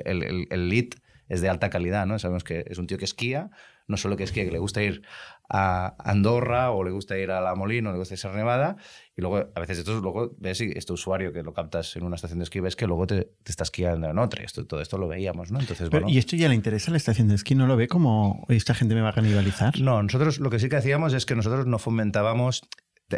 [0.05, 0.89] el, el, el, lead
[1.27, 2.19] es de alta calidad, ¿no?
[2.19, 3.49] Sabemos que es un tío que esquía,
[3.93, 5.03] no solo que esquía, que le gusta ir
[5.49, 8.77] a Andorra o le gusta ir a La Molina o le gusta ir a Nevada
[9.15, 12.39] y luego a veces esto luego ves este usuario que lo captas en una estación
[12.39, 15.07] de esquí ves que luego te, te está esquiando en otra esto, todo esto lo
[15.07, 15.59] veíamos ¿no?
[15.59, 17.55] Entonces, bueno, ¿Y esto ya le interesa a la estación de esquí?
[17.55, 19.79] ¿No lo ve como esta gente me va a canibalizar?
[19.79, 22.63] No, nosotros lo que sí que hacíamos es que nosotros no fomentábamos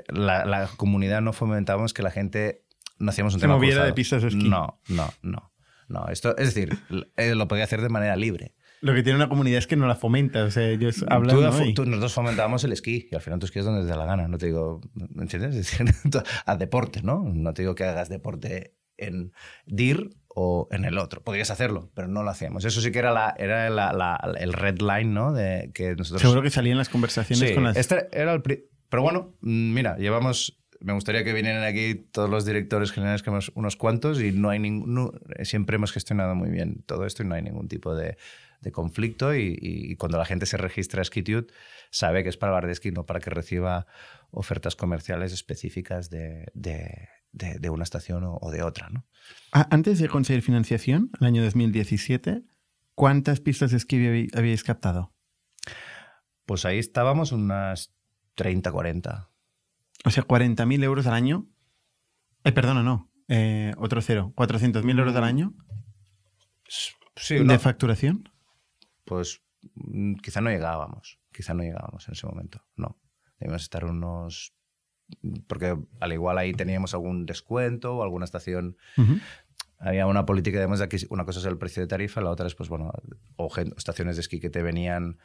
[0.10, 2.66] la, comunidad no fomentábamos que la gente
[2.98, 4.50] no hacíamos un Se tema moviera de pistas de esquí.
[4.50, 5.52] No, no, no.
[5.88, 6.78] No, esto, es decir,
[7.16, 8.55] eh, lo podía hacer de manera libre.
[8.82, 10.44] Lo que tiene una comunidad es que no la fomenta.
[10.44, 11.36] O sea, ellos hablan.
[11.36, 14.28] nosotros fomentábamos el esquí y al final tú esquías donde te da la gana.
[14.28, 15.78] No te digo, ¿me entiendes?
[16.46, 17.24] A deporte, ¿no?
[17.24, 19.32] No te digo que hagas deporte en
[19.66, 21.24] DIR o en el otro.
[21.24, 22.66] Podrías hacerlo, pero no lo hacíamos.
[22.66, 25.34] Eso sí que era, la, era la, el red line, ¿no?
[25.34, 26.22] De que nosotros...
[26.22, 27.78] Seguro que salían las conversaciones con las...
[27.78, 32.46] Este era el, pero bueno, mm, mira, llevamos me gustaría que vinieran aquí todos los
[32.46, 35.12] directores generales, que hemos unos cuantos, y no hay ningún,
[35.42, 38.18] siempre hemos gestionado muy bien todo esto y no hay ningún tipo de,
[38.66, 39.34] de conflicto.
[39.34, 41.48] Y, cuando la gente se registra a Skitude,
[41.92, 43.86] sabe que es para bar de esquí, no para que reciba
[44.32, 48.90] ofertas comerciales específicas de, de, de, una estación o, de otra.
[48.90, 49.06] ¿no?
[49.52, 52.44] Antes de conseguir financiación, el año 2017,
[52.96, 55.14] ¿cuántas pistas de esquí habíais captado?
[56.46, 57.96] Pues ahí estábamos unas
[58.34, 59.30] 30, 40.
[60.04, 61.48] O sea, 40.000 euros al año.
[62.44, 63.12] Eh, perdona, no.
[63.28, 64.34] Eh, otro cero.
[64.36, 65.54] ¿400.000 euros al año?
[67.16, 68.30] Sí, ¿De facturación?
[69.06, 69.42] Pues
[69.76, 71.20] mm, quizá no llegábamos.
[71.32, 72.62] Quizá no llegábamos en ese momento.
[72.76, 73.00] No.
[73.40, 74.54] Debíamos estar unos.
[75.48, 78.78] Porque al igual ahí teníamos algún descuento o alguna estación.
[79.78, 80.98] Había una política, digamos, de aquí.
[81.10, 82.92] Una cosa es el precio de tarifa, la otra es, pues bueno,
[83.36, 85.20] o estaciones de esquí que te venían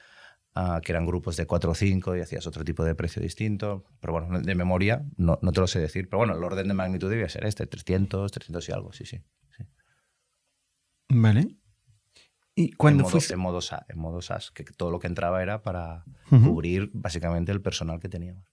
[0.82, 3.84] que eran grupos de 4 o 5 y hacías otro tipo de precio distinto.
[4.00, 6.08] Pero bueno, de memoria no, no, te lo sé decir.
[6.08, 9.22] Pero bueno, el orden de magnitud debía ser este, 300, 300 y algo, sí, sí.
[11.08, 11.59] Vale.
[12.60, 15.62] ¿Y cuando en modo, En modo, en modo SAS, que todo lo que entraba era
[15.62, 18.44] para cubrir básicamente el personal que teníamos.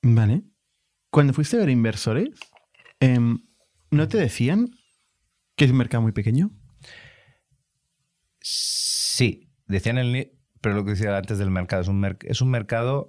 [0.00, 0.42] Vale.
[1.10, 2.30] Cuando fuiste a ver inversores,
[3.00, 3.40] em,
[3.90, 4.70] ¿no te decían
[5.54, 6.50] que es un mercado muy pequeño?
[8.40, 13.08] Sí, decían el, pero lo que decía antes del mercado, es un, es un mercado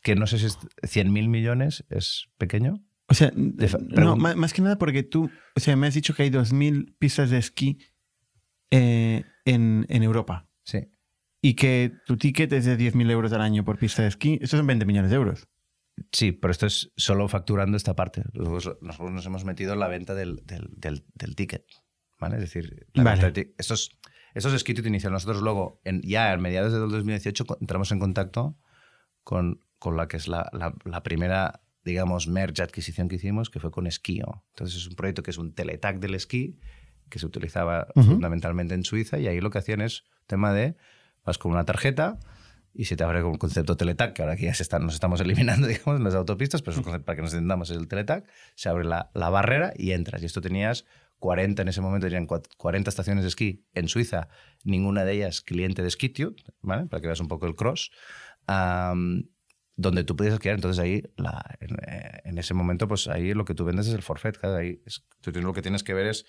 [0.00, 2.84] que no sé si es 100.000 millones, es pequeño.
[3.08, 6.30] O sea, no, más, que nada porque tú, o sea, me has dicho que hay
[6.30, 7.78] 2.000 pistas de esquí
[8.72, 10.48] eh, en, en, Europa.
[10.64, 10.88] Sí.
[11.40, 14.38] Y que tu ticket es de 10.000 euros al año por pista de esquí.
[14.42, 15.48] Eso son 20 millones de euros.
[16.10, 18.24] Sí, pero esto es solo facturando esta parte.
[18.32, 21.66] Nosotros nos hemos metido en la venta del, del, del, ticket.
[22.18, 22.36] ¿Vale?
[22.36, 22.86] Es decir,
[23.58, 23.90] esto es
[24.34, 25.14] esos escritos iniciales.
[25.14, 28.56] Nosotros luego, en, ya a mediados del 2018, entramos en contacto
[29.24, 33.70] con, con la que es la, la, primera, digamos, merge adquisición que hicimos, que fue
[33.70, 34.44] con Esquío.
[34.50, 36.58] Entonces es un proyecto que es un teletag del esquí,
[37.12, 40.76] que se utilizaba fundamentalmente en Suiza, y ahí lo que hacían es tema de,
[41.24, 42.18] vas con una tarjeta,
[42.72, 44.94] y se te abre con el concepto Teletac, que ahora aquí ya se están, nos
[44.94, 48.70] estamos eliminando, digamos, en las autopistas, pero para que nos entendamos es el Teletac, se
[48.70, 50.22] abre la, la, barrera y entras.
[50.22, 50.86] Y esto tenías
[51.18, 54.28] 40, en ese momento tenían 40 estaciones de esquí en Suiza,
[54.64, 56.86] ninguna de ellas cliente de Skitute, ¿vale?
[56.86, 57.90] Para que veas un poco el cross.
[59.76, 63.66] donde tú puedes esquiar, entonces ahí, la, en, ese momento, pues ahí lo que tú
[63.66, 64.36] vendes es el forfait.
[64.38, 64.80] Cada ahí
[65.20, 66.24] tú lo que tienes que ver es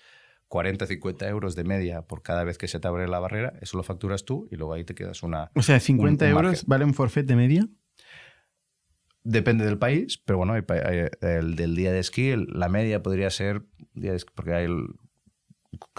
[0.48, 3.76] 40, 50 euros de media por cada vez que se te abre la barrera, eso
[3.76, 5.50] lo facturas tú y luego ahí te quedas una...
[5.54, 7.68] O sea, 50 euros vale un forfait de media.
[9.22, 13.62] Depende del país, pero bueno, el del día de esquí, la media podría ser,
[14.34, 14.66] porque hay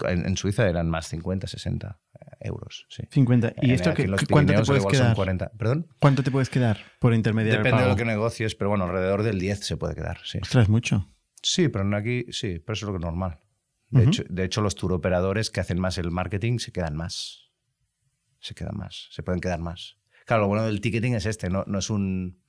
[0.06, 2.00] en, Suiza eran más 50, 60
[2.40, 2.86] euros.
[2.88, 3.02] Sí.
[3.10, 3.54] 50.
[3.62, 5.14] ¿Y esto que, cuánto te puedes quedar?
[5.14, 5.52] 40.
[5.58, 5.88] ¿Perdón?
[6.00, 7.62] ¿Cuánto te puedes quedar por intermediario?
[7.62, 10.18] Depende de lo que negocies, pero bueno, alrededor del 10 se puede quedar.
[10.24, 10.38] Sí.
[10.42, 11.10] Ostras, mucho.
[11.42, 13.38] Sí, pero aquí sí, pero eso es lo que es normal.
[13.96, 17.50] De, hecho, de hecho, los tour operadores que hacen más el marketing se quedan más.
[18.40, 19.96] Se quedan más, se pueden quedar más.
[20.26, 22.40] Claro, lo bueno del ticketing es este, no, no es un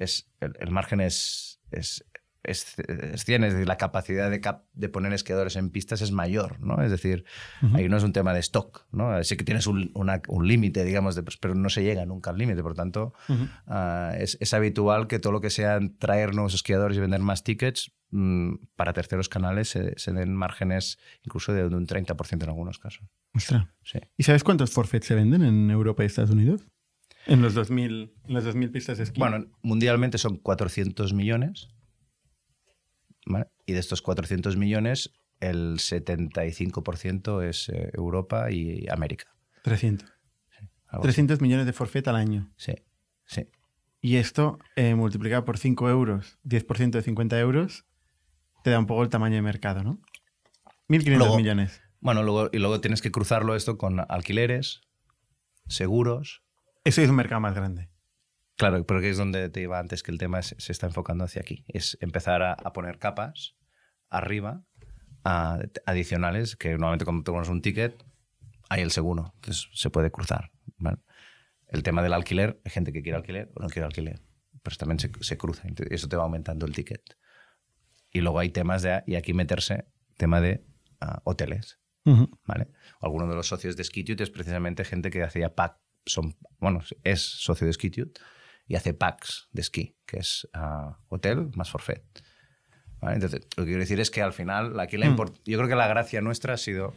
[0.00, 2.04] es, el, margen es, es,
[2.42, 4.40] es, es 100, es decir, la capacidad de,
[4.72, 6.82] de, poner esquiadores en pistas es mayor, ¿no?
[6.82, 7.24] Es decir,
[7.74, 9.22] ahí no es un tema de stock, ¿no?
[9.24, 12.62] Sí que tienes un, un límite, digamos, de, pero no se llega nunca al límite,
[12.62, 13.12] por tanto,
[13.66, 17.44] ah, es, es, habitual que todo lo que sea traer nuevos esquiadores y vender más
[17.44, 23.04] tickets, mm, para terceros canales se, den márgenes incluso de, un 30% en algunos casos.
[23.34, 23.66] Ostras.
[23.84, 23.98] Sí.
[24.16, 26.62] ¿Y sabes cuántos forfaits se venden en Europa y Estados Unidos?
[27.26, 29.20] En los 2000, en las 2000 pistas de esquí.
[29.20, 31.68] Bueno, mundialmente son 400 millones.
[33.66, 39.26] Y de estos 400 millones, el 75% es eh, Europa y América.
[39.62, 40.08] 300.
[41.02, 42.50] 300 millones de forfait al año.
[42.56, 42.74] Sí,
[43.24, 43.46] sí.
[44.00, 47.84] Y esto eh, multiplicado por 5 euros, 10% de 50 euros,
[48.64, 50.00] te da un poco el tamaño de mercado, ¿no?
[50.88, 51.80] 1.500 millones.
[52.00, 54.80] Bueno, luego, y luego tienes que cruzarlo esto con alquileres,
[55.68, 56.42] seguros,
[56.84, 57.90] ese es un mercado más grande.
[58.60, 61.64] Claro, porque es donde te iba antes que el tema se está enfocando hacia aquí.
[61.66, 63.56] Es empezar a, poner capas
[64.10, 64.66] arriba
[65.86, 68.04] adicionales que normalmente cuando tenemos un ticket
[68.68, 70.50] hay el seguro, entonces se puede cruzar.
[71.68, 74.20] El tema del alquiler, hay gente que quiere alquiler o no quiere alquiler,
[74.62, 77.16] pero también se, se cruza, y eso te va aumentando el ticket.
[78.12, 79.86] Y luego hay temas de, y aquí meterse,
[80.18, 80.66] tema de
[81.00, 81.78] ah, hoteles.
[82.44, 82.68] ¿vale?
[83.00, 87.22] Alguno de los socios de Skitute es precisamente gente que hacía pack son, bueno, es
[87.22, 88.20] socio de Skitute
[88.70, 92.04] y hace packs de esquí, que es ah, hotel más forfait.
[93.02, 95.16] Entonces, lo que quiero decir es que al final, aquí la mm.
[95.44, 96.94] yo creo que la gracia nuestra ha sido...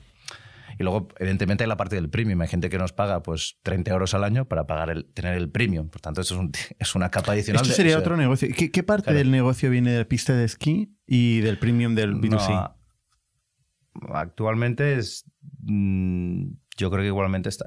[0.77, 2.39] Y luego, evidentemente, hay la parte del premium.
[2.41, 5.49] Hay gente que nos paga pues 30 euros al año para pagar el, tener el
[5.49, 5.89] premium.
[5.89, 7.63] Por tanto, eso es, un, es una capa adicional.
[7.63, 8.49] Esto sería otro negocio.
[8.55, 12.75] ¿Qué, parte del negocio viene de la pista de esquí y del premium del B2C?
[14.13, 15.25] actualmente es...
[15.63, 17.65] Mm, yo creo que igualmente está,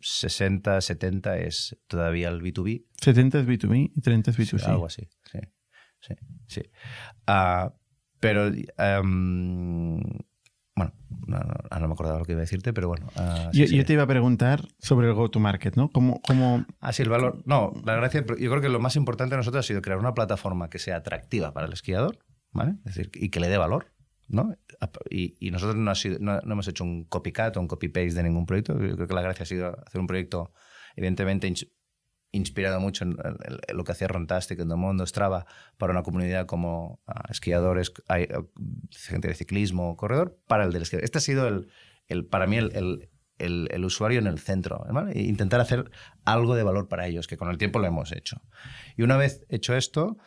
[0.00, 2.86] 60, 70 es todavía el B2B.
[3.00, 4.64] 70 es B2B y 30 es B2C.
[4.66, 5.38] algo así, sí.
[6.00, 6.14] sí,
[6.46, 6.62] sí.
[7.26, 7.70] Uh,
[8.20, 10.00] pero, um,
[10.74, 10.92] bueno,
[11.26, 13.06] no, no, no, me acordaba lo que iba a decirte, pero bueno.
[13.16, 13.76] Uh, sí, yo, sí.
[13.76, 15.90] yo, te iba a preguntar sobre el go-to-market, ¿no?
[15.90, 16.64] ¿Cómo, cómo...
[16.80, 17.42] Ah, sí, el valor.
[17.44, 20.14] No, la gracia, yo creo que lo más importante de nosotros ha sido crear una
[20.14, 22.18] plataforma que sea atractiva para el esquiador,
[22.52, 22.76] ¿vale?
[22.84, 23.92] Es decir, y que le dé valor.
[24.28, 24.54] ¿No?
[25.10, 28.74] Y, nosotros no, hemos hecho un copycat o un copy-paste de ningún proyecto.
[28.74, 30.52] Yo creo que la gracia ha sido hacer un proyecto,
[30.96, 31.52] evidentemente,
[32.30, 33.16] inspirado mucho en,
[33.72, 35.46] lo que hacía Rontastic, en el mundo Strava,
[35.78, 38.28] para una comunidad como ah, esquiadores, hay,
[38.90, 41.04] gente de ciclismo, corredor, para el del esquiador.
[41.04, 41.48] Este ha sido,
[42.08, 44.84] el para mí, el, el, usuario en el centro.
[45.12, 45.90] E intentar hacer
[46.24, 48.42] algo de valor para ellos, que con el tiempo lo hemos hecho.
[48.96, 50.18] Y una vez hecho esto,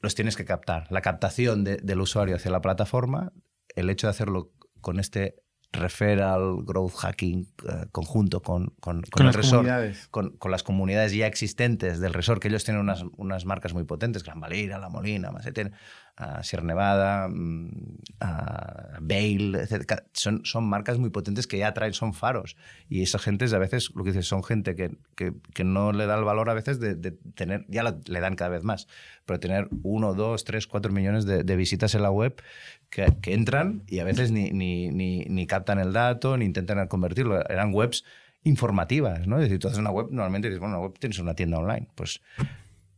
[0.00, 0.86] los tienes que captar.
[0.90, 3.32] La captación del usuario hacia la plataforma,
[3.74, 9.32] el hecho de hacerlo con este referral, growth hacking eh, conjunto con, con, con, el
[9.32, 9.68] resort,
[10.10, 14.24] con, las comunidades ya existentes del resort, que ellos tienen unas, unas marcas muy potentes,
[14.24, 15.72] Gran Valira, La Molina, Maseten,
[16.20, 20.02] uh, Sierra Nevada, uh, Bale, etc.
[20.12, 22.56] Son, son marcas muy potentes que ya traen, son faros.
[22.88, 26.06] Y esa gente a veces, lo que dices, son gente que, que, que no le
[26.06, 26.94] da el valor a veces de,
[27.34, 28.86] tener, ya le dan cada vez más,
[29.24, 32.42] pero tener uno, dos, tres, cuatro millones de, visitas en la web
[32.90, 37.44] que, entran y a veces ni, ni, ni, ni captan el dato, ni intentan convertirlo.
[37.48, 38.04] Eran webs
[38.42, 39.36] informativas, ¿no?
[39.36, 41.88] Es decir, tú haces una web, normalmente dices, bueno, una web tienes una tienda online.
[41.94, 42.20] Pues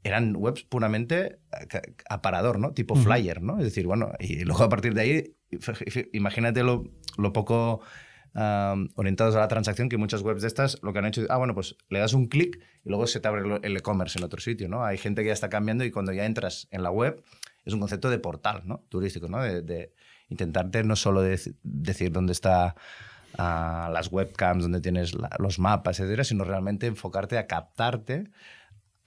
[0.04, 1.38] eran webs puramente
[2.08, 2.72] aparador, ¿no?
[2.72, 3.58] Tipo flyer, ¿no?
[3.58, 5.36] Es decir, bueno, y luego a partir de ahí,
[6.12, 6.84] imagínate lo,
[7.18, 7.80] lo poco
[8.96, 11.54] orientados a la transacción que muchas webs de estas lo que han hecho, ah, bueno,
[11.54, 14.68] pues le das un clic y luego se te abre el e-commerce en otro sitio,
[14.68, 14.84] ¿no?
[14.84, 17.22] Hay gente que ya está cambiando y cuando ya entras en la web
[17.64, 18.84] es un concepto de portal, ¿no?
[18.88, 19.42] Turístico, ¿no?
[19.42, 19.92] De,
[20.28, 22.74] intentarte no solo decir dónde está
[23.36, 28.30] a las webcams donde tienes la- los mapas, etcétera, sino realmente enfocarte a captarte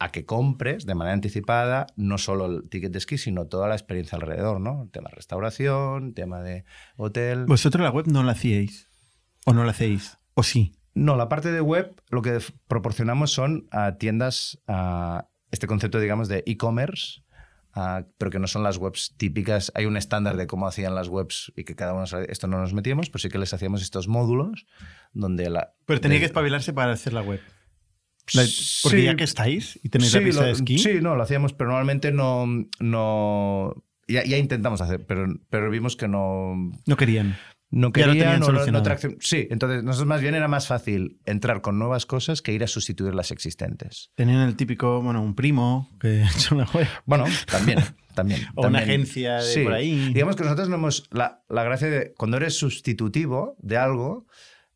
[0.05, 3.73] a que compres de manera anticipada no solo el ticket de esquí, sino toda la
[3.75, 4.83] experiencia alrededor, ¿no?
[4.83, 6.63] El tema de restauración, tema de
[6.95, 7.45] hotel.
[7.47, 8.87] ¿Vosotros la web no la hacíais?
[9.45, 10.17] ¿O no la hacéis?
[10.35, 10.75] ¿O sí?
[10.93, 16.27] No, la parte de web lo que proporcionamos son ah, tiendas, ah, este concepto, digamos,
[16.27, 17.21] de e-commerce,
[17.73, 19.71] ah, pero que no son las webs típicas.
[19.75, 22.73] Hay un estándar de cómo hacían las webs y que cada uno, esto no nos
[22.73, 24.67] metíamos, pero sí que les hacíamos estos módulos
[25.13, 25.73] donde la...
[25.85, 27.41] Pero tenía de- que espabilarse para hacer la web.
[28.33, 29.03] Porque Sí.
[29.03, 30.77] ya que estáis y tenéis la pista lo- de esquí.
[30.77, 32.47] Sí, no, lo hacíamos, pero normalmente no...
[32.79, 36.53] no ya, ya intentamos hacer, pero, pero vimos que no,
[36.85, 37.37] No querían.
[37.71, 41.79] no querían no- no traccion- Sí, entonces nosotros más bien era más fácil entrar con
[41.79, 44.11] nuevas cosas que ir a sustituir las existentes.
[44.15, 46.87] Tenían el típico, bueno, un primo que ha hecho una web.
[47.05, 47.79] Bueno, también,
[48.15, 48.41] también.
[48.55, 49.63] O una agencia de Sí.
[49.63, 50.13] por ahí.
[50.13, 51.07] Digamos que nosotros no hemos.
[51.11, 52.13] La, la gracia de.
[52.15, 54.27] Cuando eres sustitutivo de algo,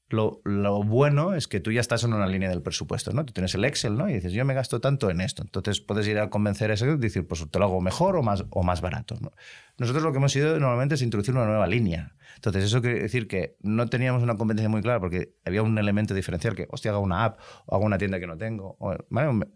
[0.09, 3.25] lo, lo bueno es que tú ya estás en una línea del presupuesto, ¿no?
[3.25, 4.09] Tú tienes el Excel, ¿no?
[4.09, 5.43] Y dices, yo me gasto tanto en esto.
[5.43, 8.23] Entonces puedes ir a convencer a ese y decir, pues te lo hago mejor o
[8.23, 9.15] más, o más barato.
[9.21, 9.31] ¿no?
[9.77, 12.13] Nosotros lo que hemos ido normalmente es introducir una nueva línea.
[12.35, 16.13] Entonces, eso quiere decir que no teníamos una competencia muy clara porque había un elemento
[16.13, 18.77] diferencial que, hostia, hago una app o hago una tienda que no tengo.
[18.79, 19.47] O, ¿vale?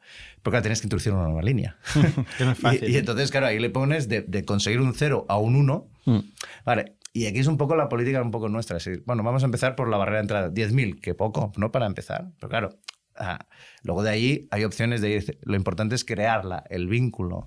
[0.41, 1.77] Claro, tienes que introducir una nueva línea.
[2.37, 2.89] que no es fácil.
[2.89, 5.87] Y, y entonces, claro, ahí le pones de, de conseguir un 0 a un 1.
[6.05, 6.19] Mm.
[6.65, 6.95] Vale.
[7.15, 8.79] Y aquí es un poco la política un poco nuestra.
[9.05, 10.49] Bueno, vamos a empezar por la barrera de entrada.
[10.49, 11.71] 10.000, que poco, ¿no?
[11.71, 12.31] Para empezar.
[12.39, 12.69] Pero claro,
[13.15, 13.47] ah,
[13.83, 15.39] luego de ahí hay opciones de ir.
[15.43, 17.45] Lo importante es crearla, el vínculo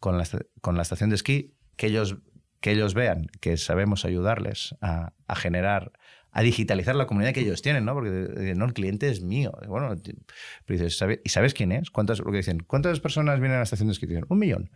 [0.00, 0.24] con la,
[0.60, 2.16] con la estación de esquí, que ellos,
[2.60, 5.92] que ellos vean que sabemos ayudarles a, generar
[6.30, 7.94] a digitalizar la comunidad que ellos tienen, ¿no?
[7.94, 8.10] Porque
[8.50, 9.52] eh, no, el cliente es mío.
[9.66, 11.90] Bueno, pero dices, ¿sabe- ¿y sabes quién es?
[11.90, 14.06] ¿Cuántas, lo que dicen, ¿cuántas personas vienen a la estación de esquí?
[14.28, 14.70] Un millón.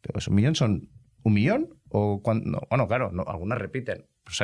[0.00, 0.88] Pero pues, un millón son
[1.24, 4.06] un millón o bueno, claro, algunas repiten.
[4.24, 4.38] Pues.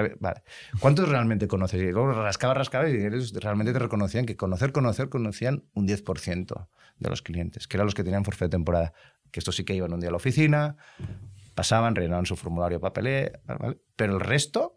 [0.79, 1.81] ¿Cuántos realmente conoces?
[1.83, 3.09] Y rascaba, rascaba y
[3.41, 7.95] realmente te reconocían que conocer, conocer, conocían un 10% de los clientes, que eran los
[7.95, 8.93] que tenían forfait de temporada.
[9.31, 10.77] Que estos sí que iban un día a la oficina,
[11.55, 13.41] pasaban, rellenaban su formulario papelé,
[13.97, 14.77] pero el resto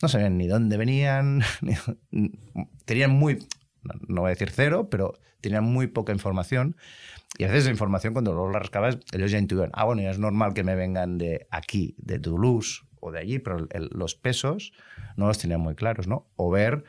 [0.00, 1.42] no sabían ni dónde venían,
[2.84, 3.46] tenían muy,
[4.08, 6.76] no- voy a decir cero, pero tenían muy poca información.
[7.38, 10.18] Y a veces la información, cuando luego la rascabas, ellos ya intuían, ah, bueno, es
[10.18, 14.72] normal que me vengan de aquí, de Toulouse o de allí, pero los pesos
[15.16, 16.28] no los tenían muy claros, ¿no?
[16.36, 16.84] O ver,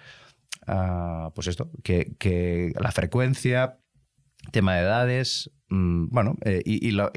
[0.67, 3.79] ah, pues esto, que, la frecuencia,
[4.51, 7.11] tema de edades, mm, bueno, eh, y, la,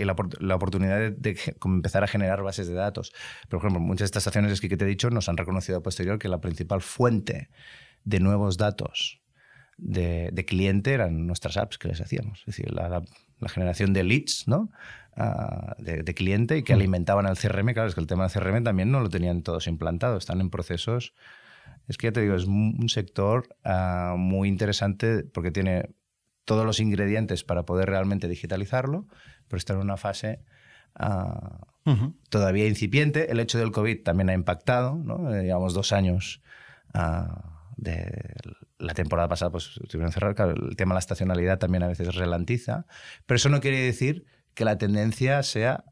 [0.54, 3.12] oportunidad de, empezar a generar bases de datos.
[3.48, 6.18] Por ejemplo, muchas de estas estaciones que te he dicho nos han reconocido a posterior
[6.18, 7.48] que la principal fuente
[8.04, 9.19] de nuevos datos
[9.82, 12.40] de, de cliente eran nuestras apps que les hacíamos.
[12.40, 13.02] Es decir, la, la-
[13.40, 14.70] la generación de leads, ¿no?
[15.16, 16.76] Ah, de, de cliente y que Mm.
[16.76, 17.72] alimentaban al CRM.
[17.72, 20.50] Claro, es que el tema del CRM también no lo tenían todos implantado, están en
[20.50, 21.14] procesos.
[21.88, 25.90] Es que ya te digo, es un sector ah, muy interesante porque tiene
[26.44, 29.06] todos los ingredientes para poder realmente digitalizarlo,
[29.48, 30.40] pero está en una fase
[30.94, 32.14] ah, Ujú.
[32.28, 33.30] todavía incipiente.
[33.32, 35.34] El hecho del COVID también ha impactado, ¿no?
[35.34, 36.42] Eh, llevamos dos años
[36.92, 38.34] ah, de
[38.80, 40.36] la temporada pasada, pues estuvieron cerrados.
[40.36, 42.86] Claro, el tema de la estacionalidad también a veces ralentiza,
[43.26, 45.84] pero eso no quiere decir que la tendencia sea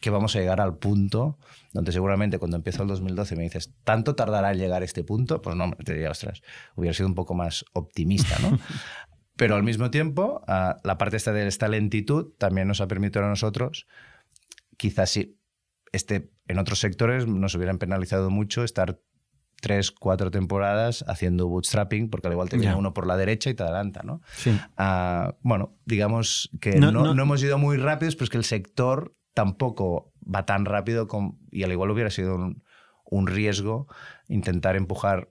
[0.00, 1.38] que vamos a llegar al punto
[1.72, 5.40] donde seguramente cuando empiezo el 2012 me dices, ¿tanto tardará en llegar a este punto?
[5.40, 6.42] Pues no, te diría, ostras,
[6.76, 8.58] hubiera sido un poco más optimista, ¿no?
[9.36, 13.24] Pero al mismo tiempo, ah, la parte esta de esta lentitud también nos ha permitido
[13.24, 13.86] a nosotros,
[14.76, 15.40] quizás si
[15.92, 19.00] este, en otros sectores nos hubieran penalizado mucho estar
[19.60, 23.54] tres, cuatro temporadas haciendo bootstrapping, porque al igual te viene uno por la derecha y
[23.54, 24.20] te adelanta, ¿no?
[24.34, 24.58] Sí.
[24.76, 28.36] Ah, bueno, digamos que No, no, no- no hemos ido muy rápidos, pero es que
[28.38, 31.08] el sector tampoco va tan rápido
[31.50, 32.62] y al igual hubiera sido un,
[33.04, 33.86] un riesgo
[34.28, 35.30] intentar empujar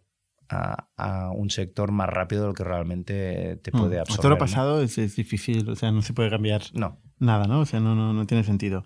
[0.49, 4.01] a, a un sector más rápido de lo que realmente te puede Mm.
[4.01, 4.21] absorber.
[4.21, 4.39] Todo lo ¿no?
[4.39, 6.99] pasado es, es difícil, o sea, no se puede cambiar No.
[7.19, 7.61] nada, ¿no?
[7.61, 8.83] O sea, no, no, no tiene sentido.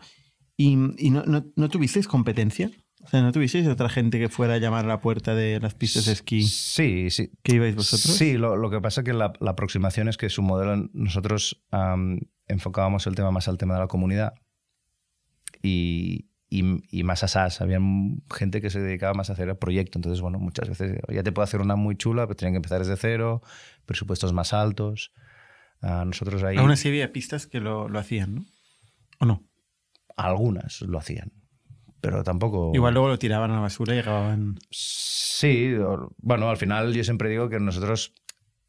[0.56, 2.72] ¿Y, y no, no, no tuvisteis competencia?
[3.08, 5.74] O sea, ¿no tuvisteis otra gente que fuera a llamar a la puerta de las
[5.74, 7.32] pistas de esquí Sí, sí.
[7.42, 8.16] que ibais vosotros?
[8.18, 11.64] Sí, lo, lo que pasa es que la, la aproximación es que su modelo, nosotros
[11.72, 14.34] am, enfocábamos el tema más al tema de la comunidad
[15.62, 17.62] y, y- y más a SaaS.
[17.62, 17.80] Había
[18.36, 19.98] gente que se dedicaba más a hacer el proyecto.
[19.98, 22.80] Entonces, bueno, muchas veces ya te puedo hacer una muy chula, pero tenían que empezar
[22.80, 23.42] desde cero,
[23.86, 25.14] presupuestos más altos.
[25.82, 28.46] Ah, nosotros ahí, Aún así había pistas que lo, lo hacían, ¿no?
[29.20, 29.44] ¿O no?
[30.16, 31.32] algunas lo hacían,
[32.10, 32.72] pero tampoco...
[32.74, 34.56] Igual luego lo tiraban a la basura y acababan...
[34.72, 35.74] Sí,
[36.20, 38.14] bueno, al final yo siempre digo que nosotros,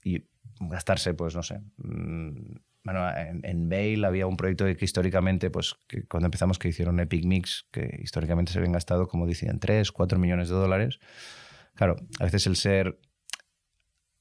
[0.03, 0.25] y
[0.59, 5.77] gastarse, pues no sé, mm, bueno, en, en Bale había un proyecto que históricamente, pues
[5.87, 9.93] que cuando empezamos que hicieron Epic Mix, que históricamente se habían gastado, como decían, 3,
[9.93, 10.99] 4 millones de dólares.
[11.75, 12.99] Claro, a veces el ser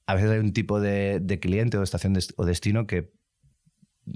[0.05, 3.11] a veces hay un tipo de, de cliente o estación de- o destino que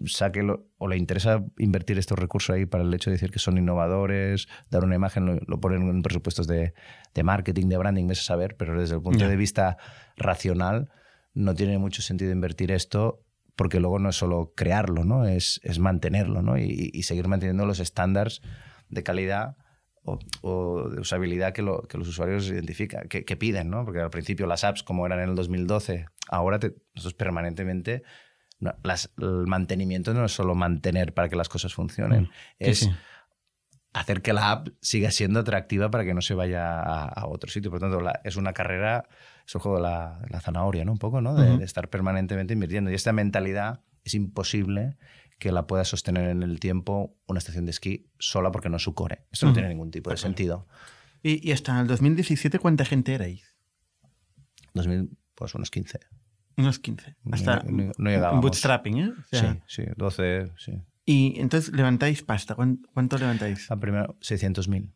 [0.05, 3.39] saque lo- o le interesa invertir estos recursos ahí para el hecho de decir que
[3.39, 6.73] son innovadores, dar una imagen, lo, lo ponen en presupuestos de,
[7.13, 9.77] de marketing, de branding, ves a saber, pero desde el punto de vista
[10.17, 10.89] racional
[11.33, 13.23] no tiene mucho sentido invertir esto
[13.55, 15.25] porque luego no es solo crearlo, ¿no?
[15.27, 16.57] es, es mantenerlo ¿no?
[16.57, 18.41] y, y seguir manteniendo los estándares
[18.89, 19.55] de calidad
[20.03, 23.85] o, o de usabilidad que, lo- que los usuarios identifican, que, que piden, ¿no?
[23.85, 28.01] Porque al principio las apps, como eran en el 2012, ahora te- nosotros permanentemente,
[28.61, 32.31] no, las- el mantenimiento no es solo mantener para que las cosas funcionen, Mm, Sí,
[32.59, 32.91] es sí.
[33.93, 37.51] hacer que la app siga siendo atractiva para que no se vaya a, a otro
[37.51, 37.69] sitio.
[37.69, 39.09] Por lo tanto, la- es una carrera,
[39.45, 40.93] es el juego de la, la zanahoria, ¿no?
[40.93, 41.35] Un poco, ¿no?
[41.35, 42.89] De, estar permanentemente invirtiendo.
[42.89, 44.97] Y esta mentalidad es imposible
[45.39, 48.83] que la pueda sostener en el tiempo una estación de esquí sola porque no es
[48.83, 49.25] su core.
[49.31, 50.67] Esto no tiene ningún tipo de sentido.
[51.23, 53.55] Y, y hasta el 2017, ¿cuánta gente erais?
[54.73, 55.99] 2000, pues unos 15.
[56.61, 57.15] Unos 15.
[57.31, 58.41] Hasta No- no- no llegábamos.
[58.41, 59.09] bootstrapping, ¿eh?
[59.11, 60.81] O sea, sí, sí, 12, sí.
[61.05, 62.55] Y entonces levantáis pasta.
[62.55, 63.69] ¿Cuán- ¿Cuánto levantáis?
[63.69, 64.91] La primera, 600.000.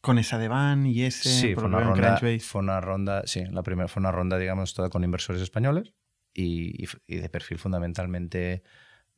[0.00, 1.28] Con esa de Van y ese.
[1.28, 4.74] Sí, fue una, que ronda, fue una ronda, sí, la primera fue una ronda, digamos,
[4.74, 5.94] toda con inversores españoles
[6.34, 8.62] y, y y de perfil fundamentalmente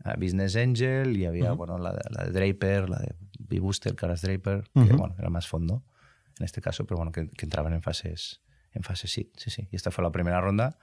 [0.05, 1.57] ah, Business Angel y había, Ujú.
[1.57, 4.97] bueno, la, de- la de Draper, la de B-Booster, Caras Draper, que, Ujú.
[4.99, 5.85] bueno, era más fondo
[6.39, 8.43] en este caso, pero bueno, que, que entraban en fases,
[8.75, 9.69] en fases sí, sí, sí.
[9.71, 10.79] Y esta fue la primera ronda.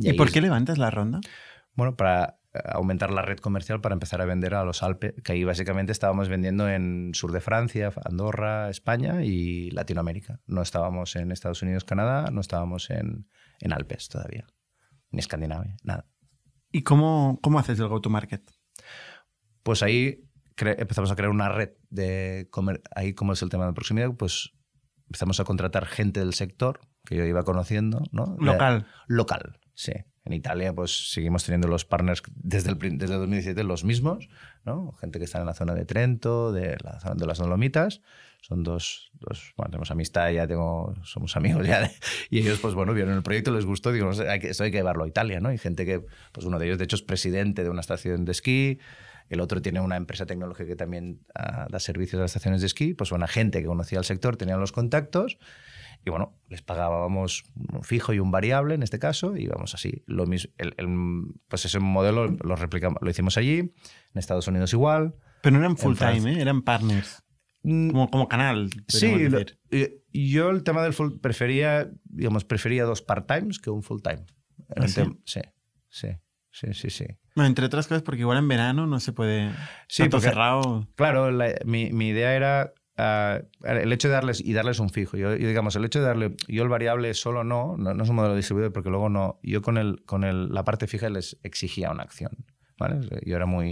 [0.00, 1.20] ¿Y, por es- qué levantas la ronda?
[1.74, 5.32] Bueno, para eh, aumentar la red comercial para empezar a vender a los Alpes, que
[5.32, 10.40] ahí básicamente estábamos vendiendo en sur de Francia, Andorra, España y Latinoamérica.
[10.46, 13.28] No estábamos en Estados Unidos, Canadá, no estábamos en,
[13.60, 14.46] en Alpes todavía,
[15.10, 16.06] ni Escandinavia, nada.
[16.70, 18.42] ¿Y cómo, cómo haces el go-to-market?
[19.62, 20.24] Pues ahí
[20.56, 24.52] empezamos a crear una red de comer ahí como es el tema de proximidad, pues
[25.06, 28.36] empezamos a contratar gente del sector que yo iba conociendo, ¿no?
[28.40, 28.86] Local.
[29.06, 29.92] local, sí.
[30.26, 34.30] En Italia, pues seguimos teniendo los partners desde el, desde el 2017 los mismos,
[34.64, 34.92] ¿no?
[34.92, 38.00] Gente que está en la zona de Trento, de la zona de las Dolomitas.
[38.40, 41.80] Son dos, dos bueno, tenemos amistad, ya tengo, somos amigos ya.
[41.82, 41.90] de-
[42.30, 44.64] y ellos, pues bueno, vieron el proyecto, les gustó, digo, no sé, hay que, esto
[44.64, 45.52] hay que llevarlo a Italia, ¿no?
[45.52, 46.00] Y gente que,
[46.32, 48.78] pues uno de ellos, de hecho, es presidente de una estación de esquí,
[49.28, 52.66] el otro tiene una empresa tecnológica que también ah, da servicios a las estaciones de
[52.66, 55.38] esquí, pues una gente que conocía el sector, tenían los contactos
[56.04, 60.02] y bueno, les pagábamos un fijo y un variable en este caso, y vamos así.
[60.06, 63.72] Lo mismo, el- el- pues ese modelo lo replicamos, lo hicimos allí, en
[64.14, 65.14] Estados Unidos igual.
[65.40, 66.40] Pero no eran full time, ¿eh?
[66.42, 67.22] eran partners.
[67.62, 68.68] Mm, Como, como canal.
[68.88, 69.40] Sí, lo-
[70.12, 74.26] yo el tema del full prefería, digamos, prefería dos part-times que un full-time.
[74.76, 75.02] ¿Ah, El sí?
[75.24, 75.40] sí,
[75.88, 76.08] sí,
[76.50, 77.06] sí, sí, sí.
[77.34, 79.50] Bueno, entre otras cosas, porque igual en verano no se puede.
[79.88, 80.86] Sí, tanto porque- cerrado.
[80.94, 85.16] Claro, la- mi, mi idea era ah, el hecho de darles y darles un fijo.
[85.16, 88.08] Yo, yo, digamos, el hecho de darle yo el variable solo no, no, no es
[88.08, 89.40] un modelo distribuido porque luego no.
[89.42, 92.30] Yo con el con el, la parte fija les exigía una acción.
[92.78, 93.00] ¿vale?
[93.24, 93.70] Yo era muy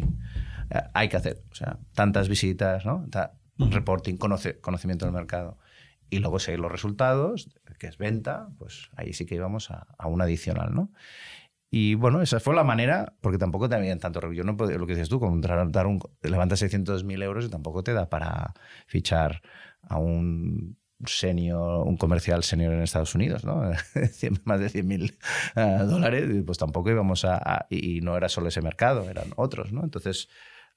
[0.71, 3.07] eh, hay que hacer, o sea, tantas visitas, ¿no?
[3.11, 5.59] Ta- reporting, conoce, conocimiento del mercado.
[6.11, 7.49] Y luego seguir los resultados,
[7.79, 10.91] que es venta, pues ahí sí que íbamos a, a un adicional, ¿no?
[11.75, 14.31] Y bueno, esa fue la manera, porque tampoco habían tanto.
[14.35, 16.01] Yo no lo que dices tú, contratar un.
[16.23, 18.53] Levantas 600.000 euros y tampoco te da para
[18.87, 19.41] fichar
[19.81, 23.63] a un senior, un comercial senior en Estados Unidos, ¿no?
[24.45, 25.17] Más de 100.000
[25.57, 29.33] ah, dólares, y pues tampoco íbamos a, a- Y no era solo ese mercado, eran
[29.37, 29.83] otros, ¿no?
[29.83, 30.29] Entonces,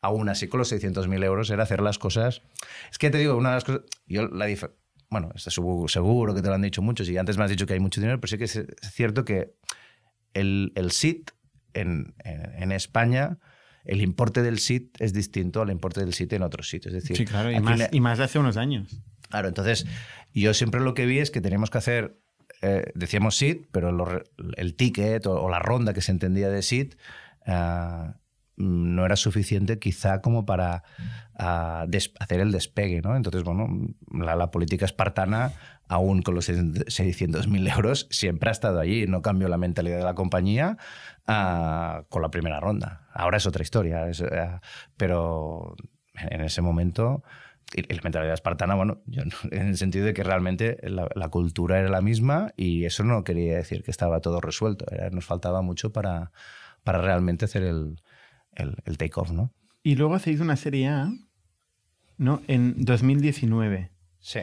[0.02, 2.42] aún así, con los 600.000 euros era hacer las cosas.
[2.90, 3.82] Es que te digo, una de las cosas.
[4.08, 4.46] Yo la
[5.10, 7.74] Bueno, esto seguro, que te lo han dicho muchos y antes me has dicho que
[7.74, 9.56] hay mucho dinero, pero sí que es cierto que
[10.36, 11.32] el, el SIT
[11.74, 13.40] en, en- en España,
[13.84, 16.94] el importe del SIT es distinto al importe del SIT en otros sitios.
[16.94, 17.52] Es decir, Sí, claro.
[17.52, 19.02] Y más, le- y más de hace unos años.
[19.30, 19.86] Claro, entonces
[20.34, 22.20] yo siempre lo que vi es que teníamos que hacer,
[22.62, 24.08] eh, decíamos SIT, pero lo
[24.58, 26.96] el ticket o, o la ronda que se entendía de SIT
[27.48, 28.18] ah,
[28.58, 30.84] no era suficiente quizá como para
[31.38, 33.02] ah, des- hacer el despegue.
[33.02, 33.16] ¿no?
[33.16, 33.68] Entonces, bueno,
[34.12, 35.52] la, política espartana,
[35.88, 39.08] aún con los 600.000 euros, siempre ha estado allí.
[39.08, 40.78] No cambió la mentalidad de la compañía
[41.28, 43.08] ah, con la primera ronda.
[43.14, 44.62] Ahora es otra historia, ah,
[44.98, 45.76] pero
[46.14, 47.24] en ese momento
[47.74, 49.02] la mentalidad espartana, bueno,
[49.52, 53.58] en el sentido de que realmente la, cultura era la misma y eso no quería
[53.58, 54.86] decir que estaba todo resuelto.
[55.12, 56.32] Nos faltaba mucho para,
[56.84, 57.98] para realmente hacer el,
[58.56, 59.54] el, el take-off, ¿no?
[59.84, 61.12] Y luego hacéis una serie A,
[62.18, 62.42] ¿no?
[62.48, 63.92] En 2019.
[64.20, 64.40] Sí.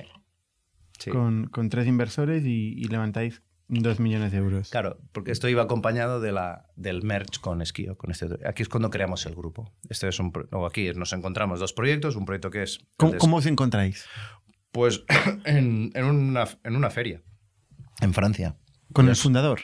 [0.99, 1.11] sí.
[1.11, 4.71] Con, con tres inversores y, y levantáis dos millones de euros.
[4.71, 7.97] Claro, porque esto iba acompañado de la, del merge con Esquio.
[7.97, 9.73] Con este, aquí es cuando creamos el grupo.
[9.89, 12.15] Este es un, pro- no, aquí nos encontramos dos proyectos.
[12.17, 12.79] Un proyecto que es...
[12.81, 14.05] el ¿Cómo, de- cómo os encontráis?
[14.71, 15.03] Pues
[15.45, 17.23] en, en una, en una feria,
[18.01, 18.57] en Francia.
[18.93, 19.61] ¿Con el Ellos- fundador?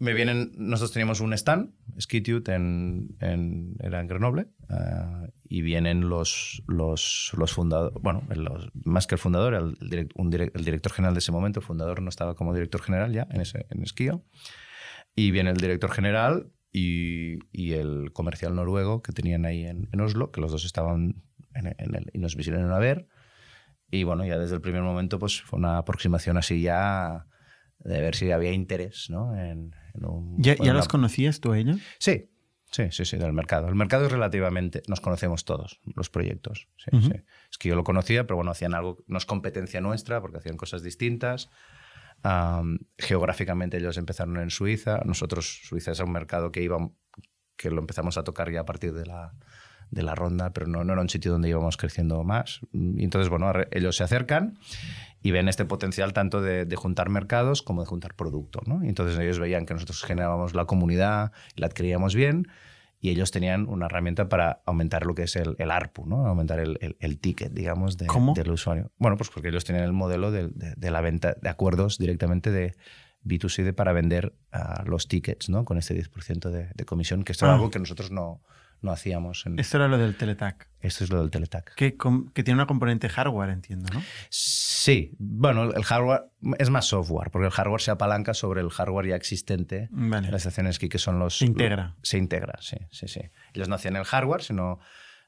[0.00, 6.08] Me vienen, nosotros teníamos un stand, Skitute, en, en, era en Grenoble, eh, y vienen
[6.08, 10.64] los, los, los fundadores, bueno, los- más que el fundador, el, direct- un direct- el
[10.64, 13.66] director general de ese momento, el fundador no estaba como director general ya en, ese,
[13.70, 13.84] en
[15.16, 20.00] y viene el director general y, y el comercial noruego que tenían ahí en, en
[20.00, 21.22] Oslo, que los dos estaban
[21.54, 23.08] en, en el, y nos vinieron a ver,
[23.90, 27.26] y bueno, ya desde el primer momento pues fue una aproximación así ya
[27.80, 29.36] de ver si había interés ¿no?
[29.36, 29.72] en,
[30.04, 30.36] un...
[30.38, 31.78] ¿Ya, ya los conocías tú a ellos?
[31.98, 32.30] Sí,
[32.70, 33.68] sí, sí, sí, del mercado.
[33.68, 34.82] El mercado es relativamente...
[34.88, 36.68] Nos conocemos todos, los proyectos.
[36.76, 37.06] Sí, Ujú.
[37.06, 37.14] sí.
[37.50, 38.98] Es que yo lo conocía, pero bueno, hacían algo...
[39.06, 41.50] No es competencia nuestra, porque hacían cosas distintas.
[42.22, 45.00] Am, geográficamente ellos empezaron en Suiza.
[45.04, 46.92] Nosotros, Suiza es un mercado que íbamos,
[47.56, 49.34] que lo empezamos a tocar ya a partir de la,
[49.90, 52.60] de la ronda, pero no, no era un sitio donde íbamos creciendo más.
[52.72, 54.58] Y entonces, bueno, ellos se acercan
[55.22, 58.60] y ven este potencial tanto de, de juntar mercados como de juntar producto.
[58.66, 58.84] ¿no?
[58.84, 62.46] Y entonces ellos veían que nosotros generábamos la comunidad la adquiríamos bien
[63.00, 66.26] y ellos tenían una herramienta para aumentar lo que es el, el ARPU, ¿no?
[66.26, 68.34] aumentar el, el- el ticket, digamos, de- ¿Cómo?
[68.34, 68.90] del usuario.
[68.98, 72.50] Bueno, pues porque ellos tienen el modelo de, de- de la venta de acuerdos directamente
[72.50, 72.74] de
[73.24, 75.64] B2C de para vender ah, los tickets ¿no?
[75.64, 77.50] con este 10% de, de comisión, que esto Ah.
[77.50, 78.40] era algo que nosotros no,
[78.80, 79.44] no hacíamos.
[79.46, 80.68] En, Esto era lo del Teletac.
[80.80, 81.74] esto es lo del Teletac.
[81.74, 81.96] Que,
[82.34, 84.02] que tiene una componente hardware, entiendo, ¿no?
[84.30, 86.22] Sí, bueno, el hardware
[86.58, 90.26] es más software, porque el hardware se apalanca sobre el hardware ya existente Vale.
[90.26, 91.38] en las estaciones que son los...
[91.38, 91.96] Se integra.
[92.02, 93.20] Se integra, sí, sí, sí.
[93.54, 94.78] Ellos no hacían el hardware, sino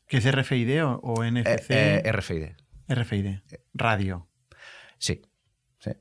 [0.07, 1.71] ¿Qué es RFID o, o eh, NFC?
[1.71, 2.45] eh, RFID.
[2.89, 3.37] RFID.
[3.75, 4.29] Radio.
[4.99, 5.23] Sí,
[5.79, 5.93] sí,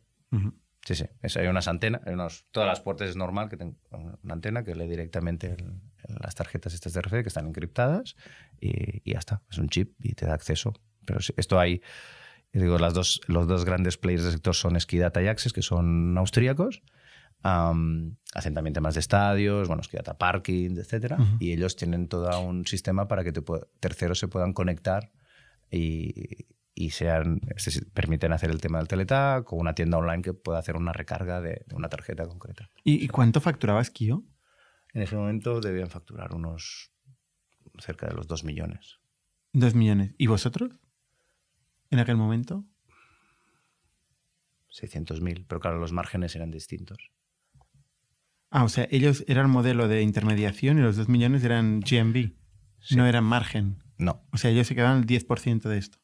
[0.86, 1.06] sí, sí.
[1.22, 3.78] Eso, hay unas antenas, hay unos, todas las puertas es normal que tengan
[4.24, 5.82] una antena que lee directamente el-
[6.22, 8.16] las tarjetas estas de RFID que están encriptadas
[8.60, 9.42] y, y ya está.
[9.50, 10.74] Es un chip y te da acceso.
[11.06, 11.82] Pero esto hay...
[12.52, 16.18] Digo, las dos, los dos grandes players del sector son Skidata y Access, que son
[16.18, 16.82] austríacos.
[17.44, 21.14] Am, hacen también temas de estadios, bueno, Skidata Parking, etc.
[21.14, 21.38] Ujú.
[21.40, 23.44] Y ellos tienen todo un sistema para que te
[23.80, 25.12] terceros se puedan conectar
[25.70, 30.34] y, y sean, decir, permiten hacer el tema del teletac o una tienda online que
[30.34, 32.72] pueda hacer una recarga de, de una tarjeta concreta.
[32.84, 34.24] ¿Y, y cuánto facturabas Kio?
[34.94, 36.92] En ese momento debían facturar unos
[37.80, 39.00] cerca de los 2 millones.
[39.54, 40.14] Dos millones.
[40.18, 40.72] ¿Y vosotros?
[41.90, 42.66] En aquel momento.
[44.70, 47.12] 600.000, pero claro, los márgenes eran distintos.
[48.52, 52.34] Ah, o sea, ellos eran modelo de intermediación y los dos millones eran GMB.
[52.80, 52.96] Sí.
[52.96, 53.84] No eran margen.
[53.98, 54.26] No.
[54.32, 56.00] O sea, ellos se quedaban el 10% de esto.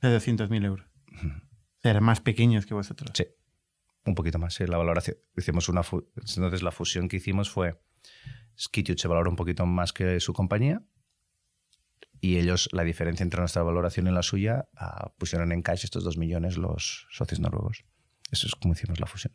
[0.00, 0.86] De 200.000 euros.
[1.08, 3.10] O sea, eran más pequeños que vosotros.
[3.14, 3.26] Sí,
[4.06, 4.54] un poquito más.
[4.54, 5.16] Sí, la valoración.
[5.36, 7.78] Hicimos una Entonces, la fusión que hicimos fue.
[8.58, 10.82] Skitute se valoró un poquito más que su compañía.
[12.20, 16.04] Y ellos, la diferencia entre nuestra valoración y la suya, ah, pusieron en cash estos
[16.04, 17.84] dos millones los socios noruegos.
[18.30, 19.34] Eso es como hicimos la fusión,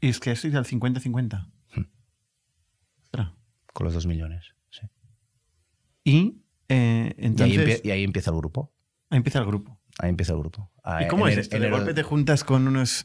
[0.00, 1.50] Y es que eso es al 50-50.
[1.74, 1.82] Hmm.
[3.72, 4.54] Con los dos millones.
[4.70, 4.86] sí.
[6.04, 8.72] Y eh, Y, ahí entonces y ahí empieza el grupo.
[9.10, 9.80] ahí empieza el grupo.
[9.98, 10.70] Ahí empieza el grupo.
[10.84, 11.56] Ah, ¿Y cómo en es esto?
[11.56, 13.04] en De el- golpe te juntas con unos...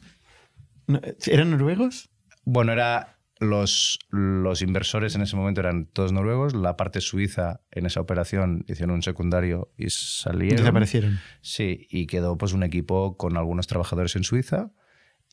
[0.86, 2.10] no, ¿Eran noruegos?
[2.44, 6.54] Bueno, era los, los inversores en ese momento eran todos noruegos.
[6.54, 10.58] La parte suiza en esa operación hicieron un secundario y salieron.
[10.58, 11.18] Desaparecieron.
[11.40, 14.72] Sí, y quedó pues un equipo con algunos trabajadores en Suiza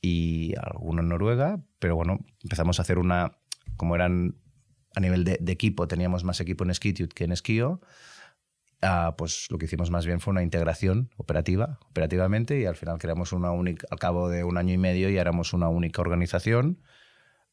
[0.02, 3.40] y alguno en Noruega, pero bueno, empezamos a hacer una,
[3.76, 4.38] como eran
[4.96, 7.82] a nivel de, de equipo, teníamos más equipo en Skitute que en Skio,
[8.82, 13.00] ah, pues lo que hicimos más bien fue una integración operativa, operativamente, y al final
[13.00, 16.80] creamos una única, al cabo de un año y medio ya éramos una única organización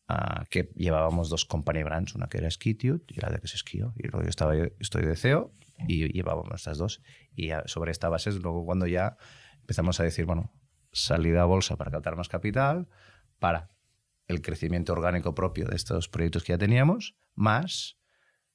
[0.09, 3.53] ah, que llevábamos dos company brands, una que era Skitute y la de que es
[3.53, 5.53] Skio, y luego yo estaba, estoy de CEO
[5.89, 7.03] y llevábamos estas dos.
[7.35, 9.17] Y sobre esta base es luego cuando ya
[9.61, 10.53] empezamos a decir, bueno,
[10.93, 12.89] salida a bolsa para captar más capital,
[13.39, 13.71] para
[14.27, 17.99] el crecimiento orgánico propio de estos proyectos que ya teníamos, más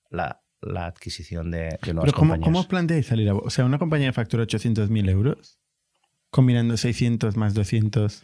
[0.09, 2.45] la, la adquisición de, de nuevas Pero ¿cómo, compañías.
[2.45, 3.35] ¿cómo os planteáis salir a...
[3.35, 5.59] O sea, una compañía factura 800.000 euros,
[6.29, 8.23] combinando 600 más 200...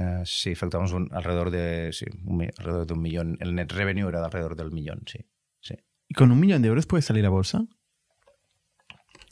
[0.00, 3.36] Eh, sí, facturamos un- alrededor, de, sí, un alrededor de un millón.
[3.40, 5.18] El net revenue era de alrededor del millón, sí.
[5.60, 5.74] sí.
[6.08, 7.64] ¿Y con un millón de euros puedes salir a bolsa?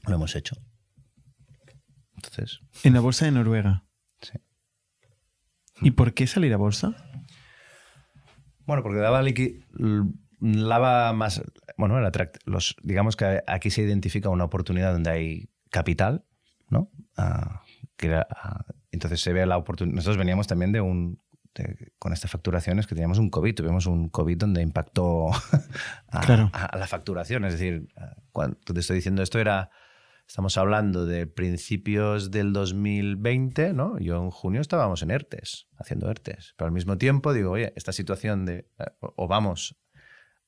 [0.08, 0.56] Lo hemos hecho.
[2.16, 3.84] Entonces, En la bolsa de Noruega.
[4.20, 4.32] sí.
[5.82, 6.94] ¿Y por qué salir a bolsa?
[8.64, 10.10] Bueno, porque daba liqui- l-
[10.40, 11.42] daba más.
[11.76, 16.24] Bueno, era atract- los, digamos que aquí se identifica una oportunidad donde hay capital,
[16.70, 16.90] ¿no?
[17.96, 18.64] Que era, ah,
[18.96, 19.94] entonces se ve la oportunidad.
[19.96, 21.20] Nosotros veníamos también de un.
[21.54, 23.54] de- con estas facturaciones que teníamos un COVID.
[23.54, 25.28] Tuvimos un COVID donde impactó
[26.08, 26.50] a, Claro.
[26.52, 27.44] a- a la facturación.
[27.44, 27.88] Es decir,
[28.32, 29.70] cuando te estoy diciendo esto era
[30.28, 33.96] Estamos hablando de principios del 2020, ¿no?
[34.00, 36.54] Yo en junio estábamos en ERTES, haciendo ERTES.
[36.56, 38.68] Pero al mismo tiempo digo, oye, esta situación de
[38.98, 39.76] o vamos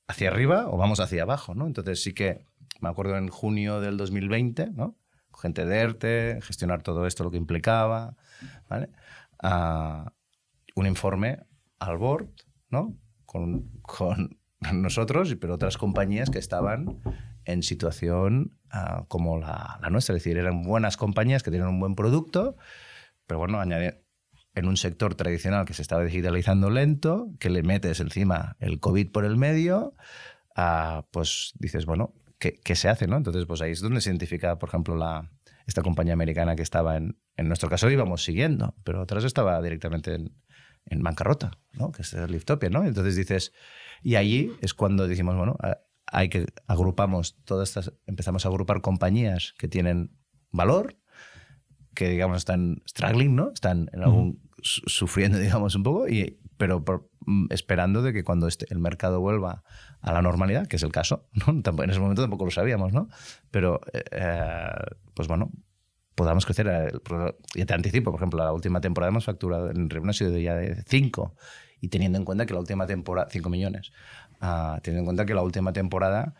[0.08, 1.68] hacia arriba o vamos hacia abajo, ¿no?
[1.68, 2.44] Entonces sí que
[2.80, 4.97] me acuerdo en junio del 2020, ¿no?
[5.40, 8.16] Gente de ERTE, gestionar todo esto, lo que implicaba,
[8.68, 8.90] ¿vale?
[9.42, 10.12] Ah,
[10.74, 11.46] un informe
[11.78, 12.28] al board,
[12.70, 12.96] ¿no?
[13.24, 14.38] Con, con
[14.72, 17.00] nosotros, pero otras compañías que estaban
[17.44, 20.14] en situación ah, como la, nuestra.
[20.14, 22.56] Es decir, eran buenas compañías que tenían un buen producto,
[23.26, 24.04] pero bueno, añadir
[24.54, 29.12] en un sector tradicional que se estaba digitalizando lento, que le metes encima el COVID
[29.12, 29.94] por el medio,
[30.56, 33.06] ah, pues dices, bueno, ¿qué, ¿qué, se hace?
[33.06, 33.16] ¿no?
[33.16, 35.30] Entonces, pues ahí es donde se identifica, por ejemplo, la,
[35.66, 40.14] esta compañía americana que estaba en, en nuestro caso íbamos siguiendo, pero otras estaba directamente
[40.14, 40.34] en,
[40.86, 41.92] en bancarrota, ¿no?
[41.92, 42.70] que es el Liftopia.
[42.70, 42.84] ¿no?
[42.84, 43.52] Entonces dices,
[44.02, 45.56] y allí es cuando decimos, bueno,
[46.06, 50.16] hay que agrupamos todas estas, empezamos a agrupar compañías que tienen
[50.50, 50.96] valor,
[51.94, 53.50] que digamos están struggling, ¿no?
[53.52, 56.84] Están en algún, sufriendo, digamos, un poco, y, pero
[57.24, 59.62] mm, esperando de que cuando este, el mercado vuelva
[60.02, 61.62] a la normalidad, que es el caso, ¿no?
[61.82, 63.08] en ese momento tampoco lo sabíamos, ¿no?
[63.50, 64.70] Pero, eh, eh,
[65.14, 65.50] pues bueno,
[66.14, 66.92] podamos crecer.
[67.54, 70.82] Ya te anticipo, por ejemplo, la última temporada hemos facturado en reunión de ya de
[70.86, 71.34] 5
[71.80, 73.92] y teniendo en cuenta que la última temporada, 5 millones,
[74.42, 76.34] uh, teniendo en cuenta que la última temporada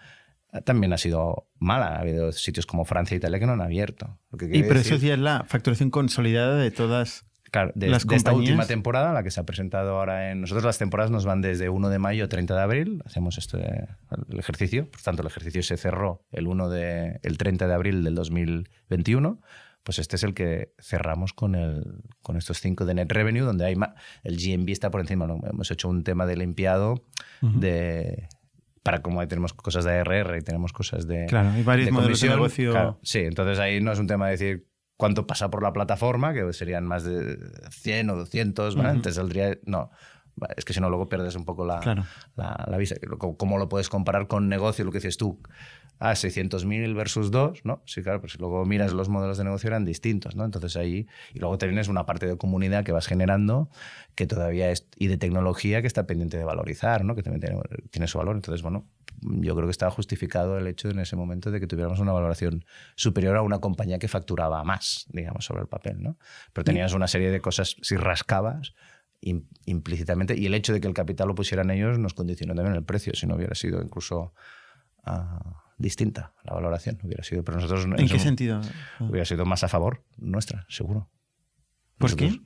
[0.52, 1.94] ah, también ha sido mala.
[1.94, 4.18] Ha habido sitios como Francia e Italia que no han abierto.
[4.32, 8.32] y pero eso ya es la facturación consolidada de todas claro, de, las de esta
[8.32, 10.40] última temporada, la que se ha presentado ahora en...
[10.40, 13.58] Nosotros las temporadas nos van desde 1 de mayo a 30 de abril, hacemos esto
[13.58, 18.04] el ejercicio, por tanto el ejercicio se cerró el, 1 de, el 30 de abril
[18.04, 19.40] del 2021
[19.88, 23.64] pues este es el que cerramos con, el, con estos cinco de net revenue, donde
[23.64, 23.74] hay
[24.22, 25.24] el GMB está por encima.
[25.50, 27.06] Hemos hecho un tema de limpiado
[27.40, 28.28] de
[28.82, 32.28] para como tenemos cosas de ARR y tenemos cosas de claro hay varios modelos de
[32.28, 32.98] negocio.
[33.02, 34.67] sí entonces ahí no es un tema de decir
[34.98, 37.38] cuánto pasa por la plataforma que serían más de
[37.70, 39.90] 100 o 200 antes saldría no
[40.56, 41.80] es que si no luego pierdes un poco la,
[42.36, 42.94] la, la, vista.
[43.18, 45.40] ¿Cómo lo puedes comparar con negocio, lo que dices tú?
[46.00, 47.82] a 600.000 versus 2, ¿no?
[47.84, 50.44] Sí, claro, pues si luego miras los modelos de negocio eran distintos, ¿no?
[50.44, 53.68] Entonces ahí, y luego tienes una parte de comunidad que vas generando
[54.14, 57.16] que todavía es, y de tecnología que está pendiente de valorizar, ¿no?
[57.16, 58.36] Que también tiene, tiene su valor.
[58.36, 58.86] Entonces, bueno,
[59.20, 62.64] yo creo que estaba justificado el hecho en ese momento de que tuviéramos una valoración
[62.96, 66.18] superior a una compañía que facturaba más, digamos, sobre el papel, ¿no?
[66.52, 68.74] Pero tenías una serie de cosas, si rascabas,
[69.20, 72.84] implícitamente, y el hecho de que el capital lo pusieran ellos nos condicionó también el
[72.84, 74.32] precio, si no hubiera sido incluso...
[75.06, 77.44] Uh, distinta la valoración hubiera sido.
[77.44, 77.84] Pero nosotros.
[77.84, 78.60] ¿En, qué sentido?
[79.00, 81.08] Hubiera sido más a favor nuestra, seguro.
[81.96, 82.38] ¿Por qué?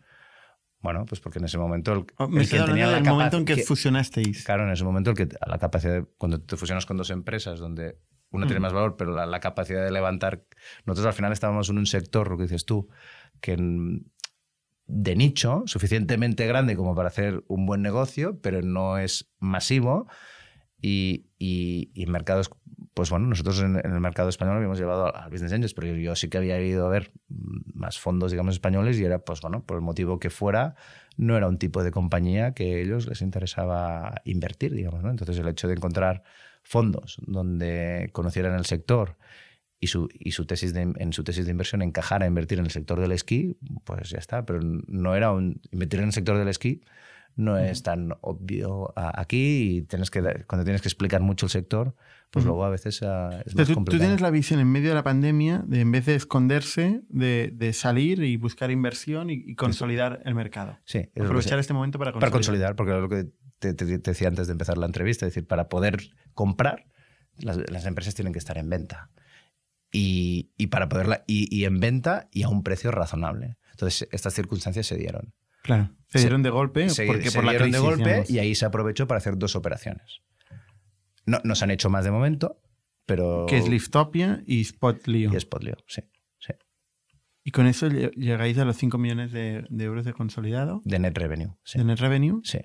[0.82, 3.56] Bueno, pues porque en ese momento el, oh, que tenía la el momento en que,
[3.62, 4.44] fusionasteis.
[4.44, 7.98] Claro, en ese momento el que la capacidad cuando te fusionas con dos empresas donde
[8.30, 8.62] una tiene mm.
[8.62, 10.44] más valor, pero la, capacidad de levantar.
[10.84, 12.88] Nosotros al final estábamos en un sector, lo que dices tú,
[13.40, 13.56] que
[14.86, 20.08] de nicho, suficientemente grande como para hacer un buen negocio, pero no es masivo.
[20.84, 22.50] Y, y, y mercados
[22.94, 26.28] pues bueno, nosotros en, el mercado español habíamos llevado al Business Angels, pero yo, sí
[26.28, 29.82] que había ido a ver más fondos, digamos, españoles y era, pues bueno, por el
[29.82, 30.74] motivo que fuera,
[31.16, 35.10] no era un tipo de compañía que a ellos les interesaba invertir, digamos, ¿no?
[35.10, 36.22] Entonces el hecho de encontrar
[36.62, 39.16] fondos donde conocieran el sector
[39.80, 42.66] y su, y su tesis de, en su tesis de inversión encajara a invertir en
[42.66, 46.38] el sector del esquí, pues ya está, pero no era un, invertir en el sector
[46.38, 46.82] del esquí
[47.36, 51.94] no es tan obvio aquí y tienes que, cuando tienes que explicar mucho el sector,
[52.30, 54.94] pues luego a veces ah, es más tú, tú, tienes la visión en medio de
[54.94, 60.22] la pandemia de en vez de esconderse, de, de salir y buscar inversión y, consolidar
[60.24, 60.78] el mercado.
[60.84, 61.10] Sí.
[61.14, 62.30] Aprovechar este momento para consolidar.
[62.30, 65.46] Para consolidar, porque es lo que te, decía antes de empezar la entrevista, es decir,
[65.46, 66.86] para poder comprar,
[67.38, 69.10] las, las empresas tienen que estar en venta.
[69.90, 73.56] Y, y para poderla, y, y en venta y a un precio razonable.
[73.72, 75.34] Entonces, estas circunstancias se dieron.
[75.62, 79.06] Claro, se dieron de golpe porque por la crisis, de golpe y ahí se aprovechó
[79.06, 80.20] para hacer dos operaciones.
[81.24, 82.60] No, nos han hecho más de momento,
[83.06, 83.46] pero...
[83.48, 85.32] Que es Liftopia y Spotlio.
[85.32, 86.02] Y Spotlio, sí,
[86.38, 86.52] sí.
[87.44, 90.82] ¿Y con eso llegáis a los 5 millones de, euros de consolidado?
[90.84, 91.78] De net revenue, sí.
[91.78, 92.40] ¿De net revenue?
[92.42, 92.58] Sí.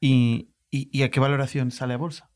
[0.00, 2.30] ¿Y, y, a qué valoración sale a bolsa?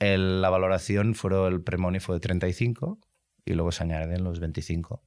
[0.00, 3.00] la valoración fue el premonio fue de 35
[3.44, 5.02] y luego se añaden los 25.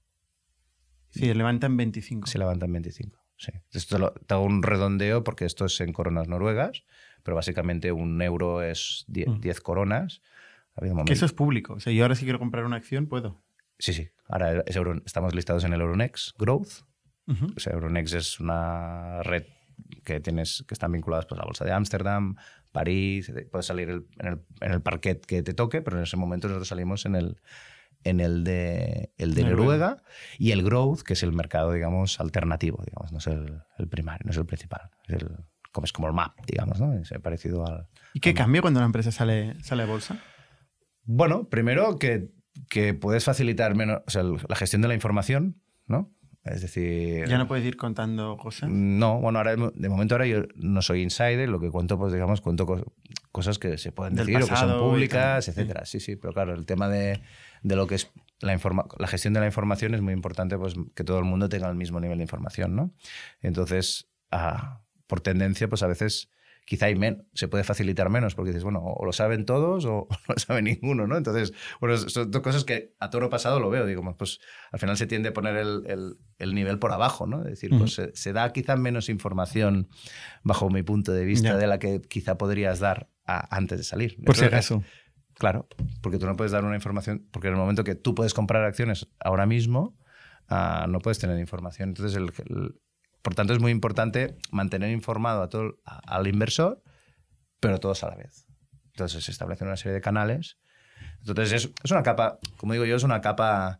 [1.12, 2.28] Sí, levantan 25.
[2.28, 3.52] Se levantan 25, sí.
[3.74, 6.84] Esto te hago un redondeo porque esto es en coronas noruegas
[7.24, 9.62] pero básicamente un euro es 10 mm.
[9.64, 10.22] coronas.
[11.06, 11.74] que eso es público.
[11.74, 13.42] O sea, yo ahora si quiero comprar una acción, puedo.
[13.80, 14.10] Sí, sí.
[14.28, 14.64] Ahora
[15.06, 16.84] estamos listados en el Euronext Growth.
[17.28, 19.44] o sea, Euronext es una red
[20.04, 22.36] que tienes que están vinculadas pues, a la bolsa de Ámsterdam,
[22.72, 26.48] París, puedes salir en, el, en, el, parquet que te toque, pero en ese momento
[26.48, 27.38] nosotros salimos en el,
[28.04, 29.62] en el de, el de Noruega.
[29.90, 30.04] Noruega
[30.38, 34.26] y el growth, que es el mercado, digamos, alternativo, digamos, no es el, el primario,
[34.26, 34.90] no es el principal.
[35.08, 35.30] Es, el,
[35.72, 36.94] como, es como el MAP, digamos, ¿no?
[36.94, 37.88] Es parecido al...
[38.14, 40.20] ¿Y qué cambia cuando la empresa sale, sale a bolsa?
[41.04, 42.30] Bueno, primero que,
[42.70, 46.14] que puedes facilitar menos, o sea, la gestión de la información, ¿no?
[46.44, 47.28] Es decir...
[47.28, 48.68] Ya no puedes ir contando cosas.
[48.70, 52.42] No, bueno, ahora de momento ahora yo no soy insider, lo que cuento, pues digamos,
[52.42, 52.84] cuento cos-
[53.32, 55.86] cosas que se pueden Del decir o que son públicas, etcétera.
[55.86, 57.22] Sí, sí, pero claro, el tema de,
[57.62, 60.74] de lo que es la, informa- la gestión de la información es muy importante, pues
[60.96, 62.92] que todo el mundo tenga el mismo nivel de información, ¿no?
[63.42, 66.30] Entonces, ah, por tendencia, pues a veces
[66.66, 66.96] quizá hay
[67.34, 70.62] se puede facilitar menos porque dices, bueno, o lo saben todos o no lo sabe
[70.62, 71.18] ninguno, ¿no?
[71.18, 74.40] Entonces, bueno, son dos cosas que a toro pasado lo veo, digo, pues
[74.72, 77.40] al final se tiende a poner el, el- el nivel por abajo, ¿no?
[77.44, 79.90] Es decir, pues se, se da quizá menos información
[80.44, 84.16] bajo mi punto de vista de la que quizá podrías dar a- antes de salir.
[84.24, 84.84] Por si acaso.
[85.42, 85.68] Claro,
[86.02, 88.64] porque tú no puedes dar una información, porque en el momento que tú puedes comprar
[88.64, 89.98] acciones ahora mismo,
[90.50, 91.90] ah, no puedes tener información.
[91.90, 92.76] Entonces, el- el-
[93.24, 96.84] por tanto, es muy importante mantener informado a todo, a- al inversor,
[97.60, 98.46] pero todos a la vez.
[98.94, 100.60] Entonces, se establecen una serie de canales.
[101.22, 103.80] Entonces, es, es una capa, como digo yo, es una capa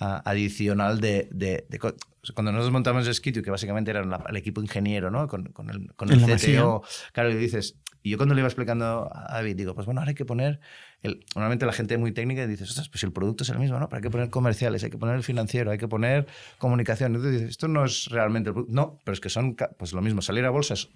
[0.00, 1.94] ah, adicional de, de- de co-
[2.34, 5.28] Cuando nosotros montamos Skitio, que básicamente era la- el equipo ingeniero, ¿no?
[5.28, 6.82] Con, con el, con el CTO,
[7.12, 7.78] claro, y dices...
[8.02, 10.60] Y yo cuando le iba explicando a David, digo, pues bueno, ahora hay que poner...
[11.02, 13.78] El, normalmente la gente muy técnica dice, ostras, pues si el producto es el mismo,
[13.78, 13.88] ¿no?
[13.88, 16.26] Pero hay que poner comerciales, hay que poner el financiero, hay que poner
[16.58, 17.14] comunicación.
[17.14, 18.74] Entonces dices, esto no es realmente el producto.
[18.74, 20.22] No, pero es que son pues lo mismo.
[20.22, 20.88] Salir a bolsa es-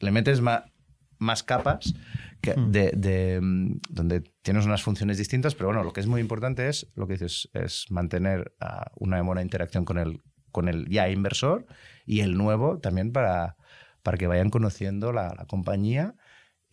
[0.00, 0.64] le metes más,
[1.18, 1.94] más capas
[2.40, 2.72] que Mm.
[2.72, 6.68] de, de, mm, donde tienes unas funciones distintas, pero bueno, lo que es muy importante
[6.68, 11.08] es lo que dices, es mantener ah, una buena interacción con el, con el ya
[11.08, 11.64] inversor
[12.04, 13.56] y el nuevo también para,
[14.02, 16.16] para que vayan conociendo la, la compañía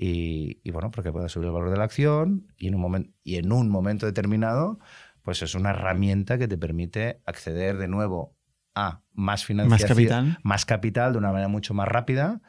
[0.03, 3.11] y, y, bueno, porque pueda subir el valor de la acción y en un, momento
[3.23, 4.79] y en un momento determinado,
[5.21, 8.35] pues es una herramienta que te permite acceder de nuevo
[8.73, 10.37] a más financiación, capital.
[10.43, 12.41] más capital de una manera mucho más rápida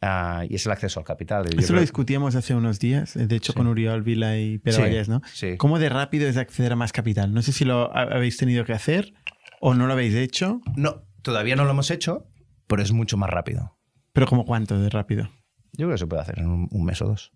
[0.00, 1.44] ah, y es el acceso al capital.
[1.58, 3.56] Eso lo discutíamos hace unos días, de hecho Sí.
[3.56, 5.22] con Uriol Vila y Pedro Sí, Valles, ¿no?
[5.32, 5.56] Sí.
[5.56, 7.34] ¿Cómo de rápido es acceder a más capital?
[7.34, 9.12] No sé si lo ha- habéis tenido que hacer
[9.60, 12.28] o no lo habéis hecho, No, todavía no lo hemos hecho,
[12.68, 13.76] pero es mucho más rápido.
[14.12, 15.30] pero ¿como cuánto de rápido?
[15.72, 17.32] Yo creo que se puede hacer en un, un mes o dos.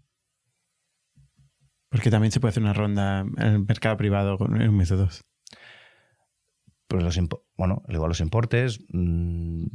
[1.89, 4.91] Porque también se puede hacer una ronda en el mercado privado con- en un mes
[4.91, 5.25] o dos.
[6.89, 7.19] Pues los
[7.57, 9.67] bueno, igual los importes, mm,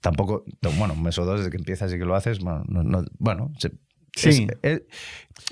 [0.00, 2.64] tampoco, no, bueno, un mes o dos desde que empiezas y que lo haces, bueno,
[2.68, 3.72] no- no- bueno se-
[4.14, 4.46] Sí.
[4.62, 4.82] es- es-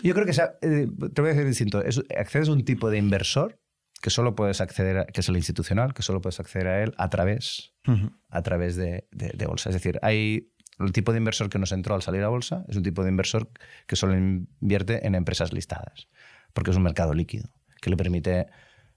[0.03, 2.91] yo creo que sea- eh, te voy a decir distinto, es, accedes a un tipo
[2.91, 3.61] de inversor
[4.01, 6.95] que solo puedes acceder, a, que es el institucional, que solo puedes acceder a él
[6.99, 7.75] a través,
[8.29, 9.71] a través de, de- de bolsa.
[9.71, 12.77] Es decir, hay el tipo de inversor que nos entró al salir a bolsa es
[12.77, 13.49] un tipo de inversor
[13.87, 16.09] que solo invierte en empresas listadas,
[16.53, 17.51] porque es un mercado líquido
[17.81, 18.47] que le permite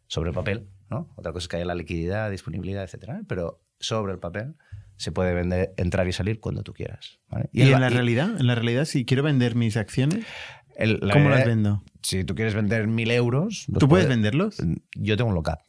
[0.08, 1.10] sobre el papel, ¿no?
[1.16, 3.24] Otra cosa es que haya la liquididad, disponibilidad, etcétera, ¿eh?
[3.28, 4.56] pero sobre el papel
[4.98, 7.20] se puede vender, entrar y salir cuando tú quieras.
[7.30, 7.50] ¿vale?
[7.52, 8.30] ¿Y, en la realidad?
[8.40, 10.24] En la realidad, si quiero vender mis acciones,
[10.76, 11.84] el- la ¿cómo las vendo?
[12.04, 14.58] Si tú quieres vender mil euros, ¿Tú puedes puedes- venderlos?
[14.96, 15.60] Yo tengo un lock-up.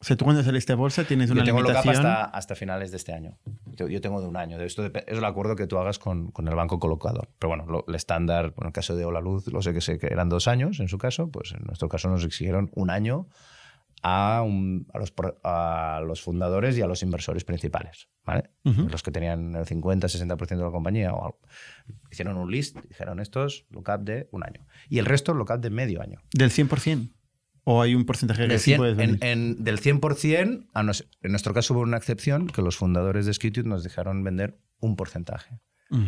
[0.00, 1.96] Sea, tú cuando saliste a bolsa tienes una Yo tengo limitación.
[1.96, 3.36] hasta, hasta finales de este año.
[3.76, 4.60] Yo, tengo de un año.
[4.60, 7.28] Esto es el acuerdo que tú hagas con, con el banco colocador.
[7.38, 9.98] Pero bueno, lo- el estándar, en el caso de Ola Luz, lo sé que sé
[9.98, 13.26] que eran dos años en su caso, pues en nuestro caso nos exigieron un año
[14.02, 18.50] a, un- a los, a los fundadores y a los inversores principales, ¿vale?
[18.64, 18.88] Ujú.
[18.88, 21.40] Los que tenían el 50-60% de la compañía o algo.
[22.12, 24.64] Hicieron un list, dijeron estos, lookup de un año.
[24.88, 26.20] Y el resto, lookup de medio año.
[26.32, 27.10] ¿Del 100%?
[27.70, 31.30] ¿O hay un porcentaje que Del sí 100 puedes en, del 100%, a nos- en
[31.32, 35.60] nuestro caso hubo una excepción, que los fundadores de Skitude nos dejaron vender un porcentaje.
[35.90, 36.06] Mm.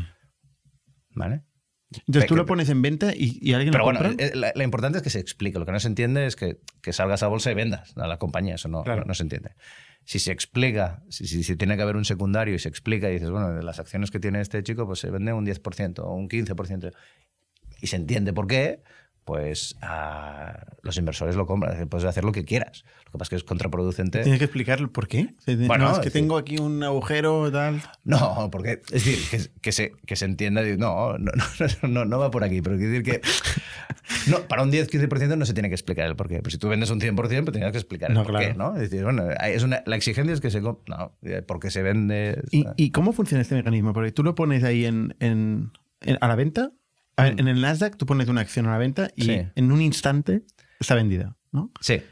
[1.14, 1.42] ¿Vale?
[2.06, 4.24] Entonces tú lo pones en venta y, y alguien Pero lo bueno, compra.
[4.26, 5.58] eh, la, la importante es que se explique.
[5.58, 8.16] Lo que no se entiende es que, que salgas a bolsa y vendas a la
[8.18, 8.54] compañía.
[8.54, 9.00] Eso no, Claro.
[9.00, 9.50] no, no se entiende.
[10.04, 13.14] Si se explica, si, si, si tiene que haber un secundario y se explica y
[13.14, 16.14] dices, bueno, de las acciones que tiene este chico, pues se vende un 10% o
[16.14, 16.92] un 15%.
[17.82, 18.82] Y se entiende por qué,
[19.24, 21.88] pues ah, los inversores lo compran.
[21.88, 22.84] Puedes hacer lo que quieras.
[23.06, 24.22] Lo que pasa es que es contraproducente.
[24.22, 25.34] Tienes que explicar por qué.
[25.46, 27.82] Bueno, no, es que es decir- tengo aquí un agujero tal.
[28.04, 31.32] No, porque, es decir, que, que se, que se entienda, no, no,
[31.82, 35.44] no, no, no va por aquí, pero quiero decir que no, para un 10-15% no
[35.46, 36.36] se tiene que explicar el porqué.
[36.38, 38.72] Pero si tú vendes un 100%, pues tienes que explicar el No, porqué, claro.
[38.72, 38.74] ¿no?
[38.80, 40.60] Es decir, bueno, es una, la exigencia es que se...
[40.60, 40.82] No,
[41.46, 42.42] porque se vende...
[42.50, 43.92] ¿Y, y cómo funciona este mecanismo?
[43.92, 46.72] Porque tú lo pones ahí en, en- en- a la venta.
[47.20, 47.40] A ver, Mm.
[47.40, 49.42] en el Nasdaq tú pones una acción a la venta y Sí.
[49.54, 50.42] en un instante
[50.78, 51.70] está vendida, ¿no?
[51.80, 52.02] Sí,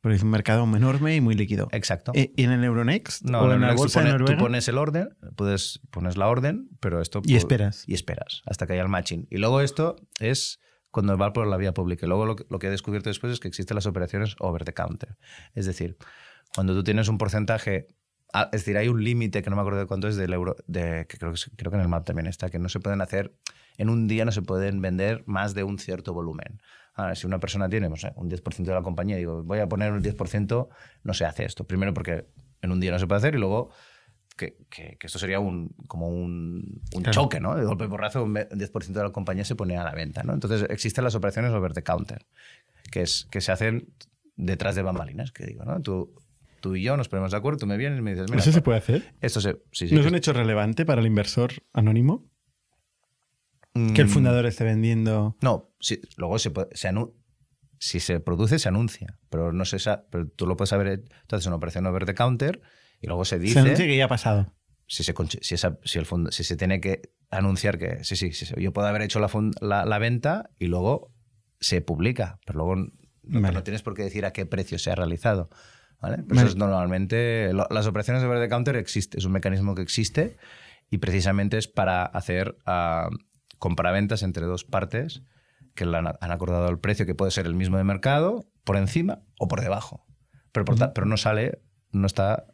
[0.00, 1.68] Porque es un mercado enorme y muy líquido.
[1.72, 2.12] exacto.
[2.14, 3.24] Eh, ¿Y en el Euronext?
[3.24, 4.26] no, ¿O no, en tú bolsa de pones-?
[4.36, 7.20] Tú pones el orden, puedes, pones la orden, pero esto...
[7.24, 7.82] Y esperas.
[7.88, 9.26] Y esperas hasta que haya el matching.
[9.30, 10.60] Y luego esto es
[10.90, 12.06] cuando va por la vía pública.
[12.06, 14.64] Y luego lo, que- lo que he descubierto después es que existen las operaciones over
[14.64, 15.16] the counter.
[15.54, 15.96] Es decir,
[16.54, 17.88] cuando tú tienes un porcentaje,
[18.32, 20.56] ah, es decir, hay un límite que no me acuerdo de cuánto es del euro,
[20.66, 23.34] de, que creo creo que en el MAP también está, que no se pueden hacer,
[23.78, 26.60] en un día no se pueden vender más de un cierto volumen.
[26.94, 29.60] Ahora, si una persona tiene no sé, un 10% de la compañía y digo, voy
[29.60, 30.68] a poner un 10%,
[31.04, 31.64] no se hace esto.
[31.64, 32.26] Primero porque
[32.60, 33.70] en un día no se puede hacer y luego
[34.36, 37.12] que, que- que esto sería un, como un, un Claro.
[37.22, 37.56] choque, ¿no?
[37.56, 39.92] De golpe y porrazo, un ve- un 10% de la compañía se pone a la
[39.92, 40.32] venta, ¿no?
[40.34, 42.26] Entonces existen las operaciones over the counter,
[42.90, 43.88] que, es, que se hacen
[44.36, 45.80] detrás de bambalinas, que digo, ¿no?
[45.82, 46.14] Tú,
[46.60, 48.52] tú y yo nos ponemos de acuerdo, tú me vienes y me dices, mira, ¿Eso
[48.52, 49.02] se puede hacer?
[49.20, 49.60] esto se...
[49.72, 52.24] Sí, sí, ¿No es un hecho relevante para el inversor anónimo?
[53.74, 55.36] Que el Mm, fundador esté vendiendo...
[55.40, 57.14] No, sí, luego se, puede- se anu-
[57.78, 59.76] si se produce, se anuncia, pero no se
[60.10, 62.60] pero tú lo puedes saber, entonces una operación over the counter
[63.00, 63.54] y luego se dice...
[63.54, 64.52] Se anuncia que ya ha pasado.
[64.86, 68.32] si se, si, esa- si el fondo, si se tiene que anunciar que sí, sí,
[68.32, 71.12] sí, yo puedo haber hecho la, la, la venta y luego
[71.60, 73.54] se publica, pero luego no, Vale.
[73.54, 75.50] no tienes por qué decir a qué precio se ha realizado.
[76.00, 76.16] ¿vale?
[76.16, 76.40] Pero Vale.
[76.40, 79.82] eso es normalmente, lo- las operaciones de over the counter existe, es un mecanismo que
[79.82, 80.36] existe
[80.90, 83.10] y precisamente es para hacer ah,
[83.58, 85.22] compraventas entre dos partes
[85.74, 89.20] que han, han acordado el precio que puede ser el mismo de mercado, por encima
[89.38, 90.04] o por debajo.
[90.52, 91.60] Pero, por ta- pero no sale,
[91.92, 92.46] no, está,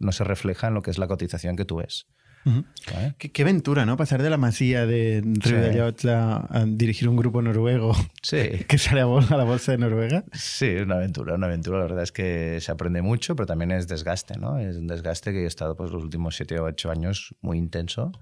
[0.00, 2.06] no se refleja en lo que es la cotización que tú ves.
[2.46, 2.64] Ujú.
[2.94, 3.14] ¿vale?
[3.18, 3.96] Qué, qué aventura, ¿no?
[3.96, 7.92] Pasar de la masía de Río de Ayotla a dirigir un grupo noruego
[8.22, 10.24] Sí, que sale a, a la bolsa de Noruega.
[10.32, 11.78] sí, es una aventura, una aventura.
[11.78, 14.58] La verdad es que se aprende mucho, pero también es desgaste, ¿no?
[14.58, 18.12] Es un desgaste que he estado pues, los últimos siete o ocho años muy intenso.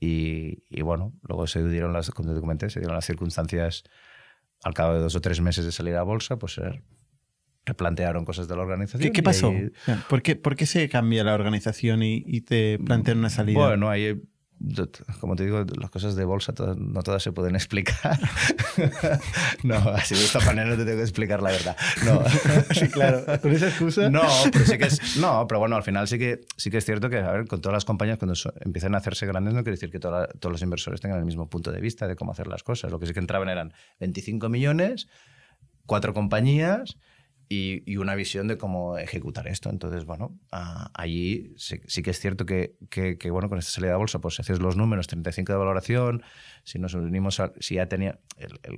[0.00, 3.84] Y, y bueno, luego se dieron las, como te comenté, se dieron las circunstancias
[4.64, 6.58] al cabo de dos o tres meses de salir a bolsa, pues
[7.66, 9.02] replantearon cosas de la organización.
[9.08, 9.50] ¿Qué, qué pasó?
[9.50, 9.70] ahí-
[10.08, 13.58] ¿Por qué, por qué se cambia la organización y, y te plantean una salida?
[13.58, 14.20] Bueno, ahí,
[15.20, 18.18] como te digo, las cosas de bolsa todas- no todas se pueden explicar.
[19.62, 21.76] no, así de esta manera no te tengo que explicar la verdad.
[22.04, 22.22] No.
[22.74, 23.24] sí, claro.
[23.40, 24.10] Con esa excusa.
[24.10, 26.84] No, pero sí que es, no, pero bueno, al final sí que, sí que es
[26.84, 29.60] cierto que, a ver, con todas las compañías, cuando so- empiezan a hacerse grandes, no
[29.62, 32.32] quiere decir que toda- todos los inversores tengan el mismo punto de vista de cómo
[32.32, 32.90] hacer las cosas.
[32.90, 35.08] Lo que sí que entraban eran 25 millones,
[35.86, 36.96] cuatro compañías
[37.52, 39.70] y, y una visión de cómo ejecutar esto.
[39.70, 42.76] Entonces, bueno, ah, allí sí, que es cierto que,
[43.28, 46.22] bueno, con esta salida a bolsa, pues si haces los números, 35 de valoración,
[46.62, 48.20] si nos unimos, si ya tenía,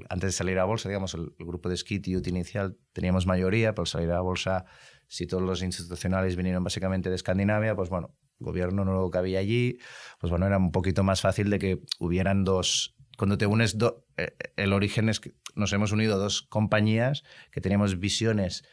[0.08, 3.88] antes de salir a bolsa, digamos, el, grupo de Skitiut inicial teníamos mayoría, pero al
[3.88, 4.64] salir a bolsa,
[5.06, 9.76] si todos los institucionales vinieron básicamente de Escandinavia, pues bueno, gobierno nuevo que había allí,
[10.18, 12.96] pues bueno, era un poquito más fácil de que hubieran dos...
[13.18, 17.60] Cuando te unes, do- eh, el origen es que nos hemos unido dos compañías que
[17.60, 18.64] teníamos visiones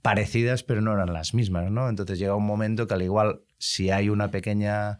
[0.00, 1.88] parecidas, pero no eran las mismas, ¿no?
[1.88, 4.98] Entonces llega un momento que al igual, si hay una pequeña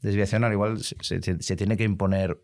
[0.00, 2.40] desviación, al igual se, se- se tiene que imponer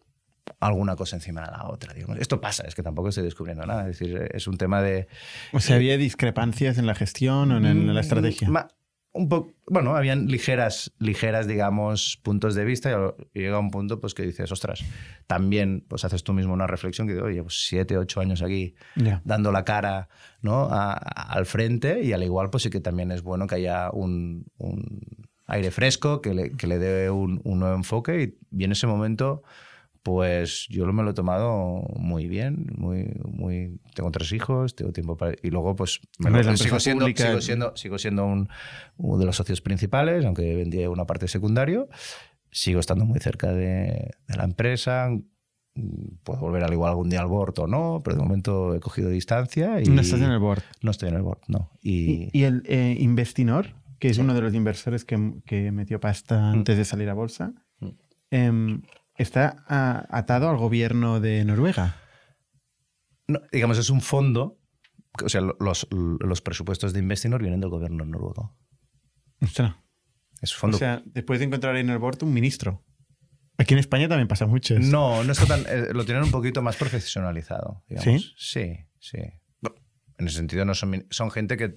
[0.61, 1.93] alguna cosa encima de la otra.
[1.93, 2.19] digamos.
[2.19, 3.89] Esto pasa, es que tampoco estoy descubriendo nada.
[3.89, 5.09] Es decir, es un tema de...
[5.53, 8.49] O sea, ¿había discrepancias en la gestión o en, la Mm, estrategia?
[8.51, 8.69] ma-
[9.17, 12.91] un poco, bueno, habían ligeras, ligeras, digamos, puntos de vista
[13.35, 14.85] y, llega un punto pues que dices, ostras,
[15.27, 18.75] también pues haces tú mismo una reflexión que digo, oye, pues siete, ocho años aquí
[19.25, 20.09] dando la cara
[20.43, 20.65] ¿no?
[20.65, 23.91] A- a- al frente y al igual pues sí que también es bueno que haya
[23.91, 25.01] un, un
[25.47, 28.87] aire fresco, que le, que le dé un, un nuevo enfoque y, y en ese
[28.87, 29.43] momento
[30.07, 35.17] pues yo me lo he tomado muy bien, muy, muy, tengo tres hijos, tengo tiempo
[35.17, 35.35] para...
[35.43, 38.49] Y luego pues me lo- la sigo, siendo, pública- sigo, siendo, sigo siendo un,
[38.99, 41.89] uno de los socios principales, aunque vendía una parte secundario,
[42.53, 45.11] sigo estando muy cerca de, de la empresa,
[45.79, 48.81] Mm, puedo volver al igual algún día al board o no, pero de momento he
[48.81, 50.63] cogido distancia y No estás en el board.
[50.81, 51.71] no estoy en el board, no.
[51.83, 56.51] Y, ¿Y, el eh, Investinor, que es uno de los inversores que, que metió pasta
[56.51, 57.89] antes de salir a bolsa, Mm.
[58.31, 58.83] em,
[59.19, 61.97] está a- atado al gobierno de Noruega.
[63.29, 64.59] no, digamos, es un fondo,
[65.25, 68.57] o sea, los, los presupuestos de Investinor vienen del gobierno noruego.
[69.43, 69.75] Ostras.
[70.43, 70.77] Es fondo...
[70.77, 72.85] O sea, después de encontrar en el board un ministro.
[73.59, 74.77] Aquí en España también pasa mucho.
[74.77, 74.91] eso.
[74.91, 75.61] no, no está tan...
[75.67, 78.35] eh, lo tienen un poquito más profesionalizado, digamos.
[78.37, 78.67] ¿Sí?
[78.69, 79.19] Sí, sí.
[79.63, 79.77] Bueno,
[80.19, 81.75] en ese sentido no son, son gente que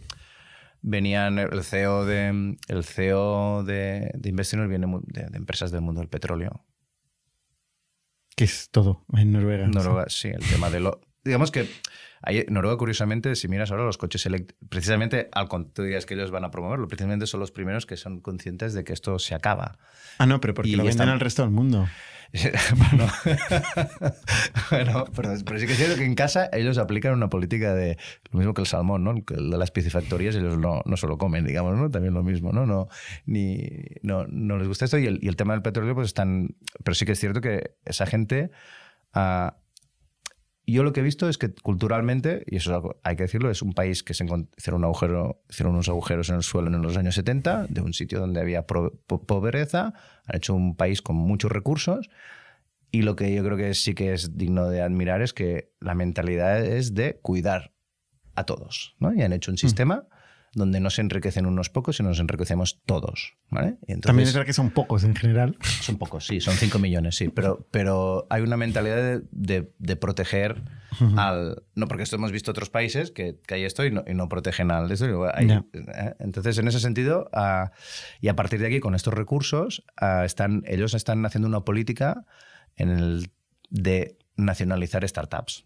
[0.82, 6.10] venían, el CEO de, el CEO de, de Investinor viene de empresas del mundo del
[6.10, 6.66] petróleo.
[8.40, 9.68] Que es todo en Noruega.
[9.68, 11.02] Noruega, sí, el tema de lo.
[11.26, 11.70] Digamos que
[12.22, 16.14] ahí, Noruega, curiosamente, si miras ahora los coches eléctricos, precisamente al con- tú dirías que
[16.14, 19.36] ellos van a promoverlo, precisamente son los primeros que son conscientes de que esto se
[19.36, 19.78] acaba.
[20.20, 21.90] Ah, no, pero porque Y lo venden están- al resto del mundo.
[24.72, 27.98] bueno, pero, sí que es cierto que en casa ellos aplican una política de
[28.32, 29.12] lo mismo que el salmón, ¿no?
[29.12, 31.90] El de las piscifactorías ellos no, no se lo comen, digamos, ¿no?
[31.90, 32.66] También lo mismo, ¿no?
[32.66, 32.88] No,
[33.26, 33.68] ni,
[34.04, 36.56] no, no les gusta esto y el, y el tema del petróleo pues están...
[36.84, 38.52] Pero sí que es cierto que esa gente...
[39.14, 39.58] ah,
[40.72, 43.74] yo lo que he visto es que culturalmente, y eso hay que decirlo, es un
[43.74, 47.16] país que se hicieron, un agujero, hicieron unos agujeros en el suelo en los años
[47.16, 49.94] 70, de un sitio donde había pobreza,
[50.26, 52.10] han hecho un país con muchos recursos,
[52.92, 55.96] y lo que yo creo que sí que es digno de admirar es que la
[55.96, 57.74] mentalidad es de cuidar
[58.36, 59.14] a todos, ¿no?
[59.14, 59.58] Y han hecho un mm.
[60.54, 63.36] Donde no se enriquecen unos pocos, sino nos enriquecemos todos.
[63.50, 63.78] ¿vale?
[64.02, 65.58] También es verdad que son pocos en general.
[65.82, 70.62] Son pocos, sí, son 5 millones, sí, pero, pero hay una mentalidad de, de, proteger
[71.18, 71.64] al...
[71.76, 74.30] No, porque esto hemos visto otros países que, que hay esto y no, y no
[74.30, 74.92] protegen al...
[74.92, 76.16] ¿eh?
[76.20, 77.70] Entonces, en ese sentido, uh,
[78.22, 82.26] y a partir de aquí, con estos recursos, uh, están, ellos están haciendo una política
[82.76, 83.32] en el
[83.70, 85.66] de nacionalizar startups.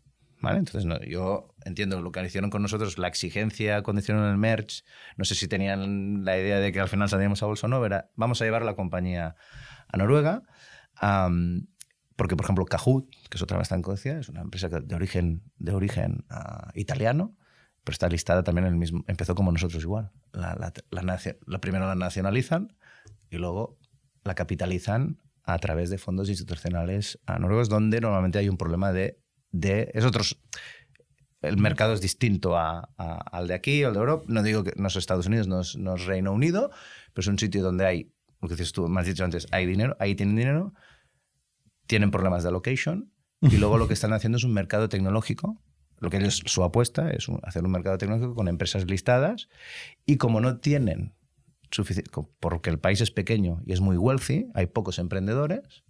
[0.52, 4.84] Entonces, no, yo entiendo lo que hicieron con nosotros, la exigencia cuando hicieron el merch,
[5.18, 7.86] no sé si tenían la idea de que al final saldríamos a bolsa o no,
[7.86, 9.36] era vamos a llevar la compañía
[9.88, 10.43] a Noruega,
[12.16, 15.74] porque, por ejemplo, Kahoot, que es otra bastante conocida, es una empresa de origen, de
[15.74, 17.36] origen ah, italiano,
[17.84, 20.11] pero está listada también en el mismo, empezó como nosotros igual.
[20.32, 22.76] La, la, la, primero la nacionalizan
[23.30, 23.78] y luego
[24.24, 29.20] la capitalizan a través de fondos institucionales a noruegos, donde normalmente hay un problema de
[29.53, 29.91] de...
[29.93, 30.38] Es otros,
[31.44, 34.26] el mercado es distinto al de aquí, al de Europa.
[34.28, 36.72] No digo que no es Estados Unidos, no es, Reino Unido,
[37.14, 39.66] pero es un sitio donde hay, lo que dices tú, me has dicho antes, hay
[39.66, 40.74] dinero, ahí tienen dinero,
[41.86, 45.62] tienen problemas de allocation y luego lo que están haciendo es un mercado tecnológico.
[46.00, 49.48] Lo que ellos, su apuesta es hacer un mercado tecnológico con empresas listadas
[50.06, 51.14] y como no tienen
[51.72, 55.84] suficiente, porque el país es pequeño y es muy wealthy, hay pocos emprendedores,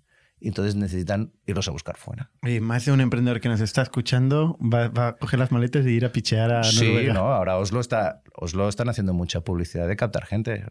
[0.43, 2.29] y entonces necesitan irlos a buscar fuera.
[2.41, 5.91] Y más de un emprendedor que nos está escuchando va, a coger las maletas y
[5.91, 7.13] ir a pichear a Noruega.
[7.13, 10.65] Sí, no, ahora Oslo, está, Oslo están haciendo mucha publicidad de captar gente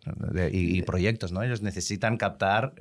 [0.52, 1.42] y, proyectos, ¿no?
[1.42, 2.74] Ellos necesitan captar,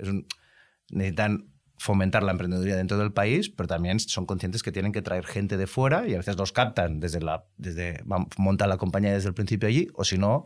[0.89, 5.25] necesitan fomentar la emprendeduría dentro del país, pero también son conscientes que tienen que traer
[5.25, 8.03] gente de fuera y a veces los captan desde la, desde,
[8.37, 10.45] montan la compañía desde el principio allí, o si no,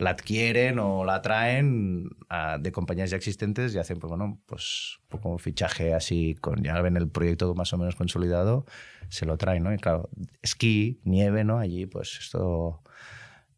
[0.00, 2.08] la adquieren o la traen
[2.58, 6.80] de compañías ya existentes y hacen pues, bueno, pues un poco fichaje así, con ya
[6.80, 8.64] ven el proyecto más o menos consolidado,
[9.08, 9.74] se lo traen, ¿no?
[9.74, 10.08] Y claro,
[10.42, 11.58] esquí, nieve, ¿no?
[11.58, 12.82] Allí, pues esto,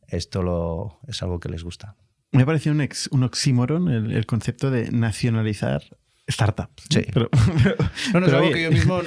[0.09, 1.97] esto lo, es algo que les gusta.
[2.33, 5.83] Me ha parecido un, ex, un oxímoron el, concepto de nacionalizar
[6.33, 6.85] startups.
[6.91, 7.05] Sí.
[7.13, 7.29] Pero,
[8.13, 9.01] no, no, es algo que yo mismo,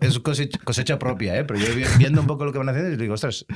[0.00, 1.44] es cosecha, propia, ¿eh?
[1.44, 1.66] pero yo
[1.98, 3.46] viendo un poco lo que van haciendo, digo, ostras,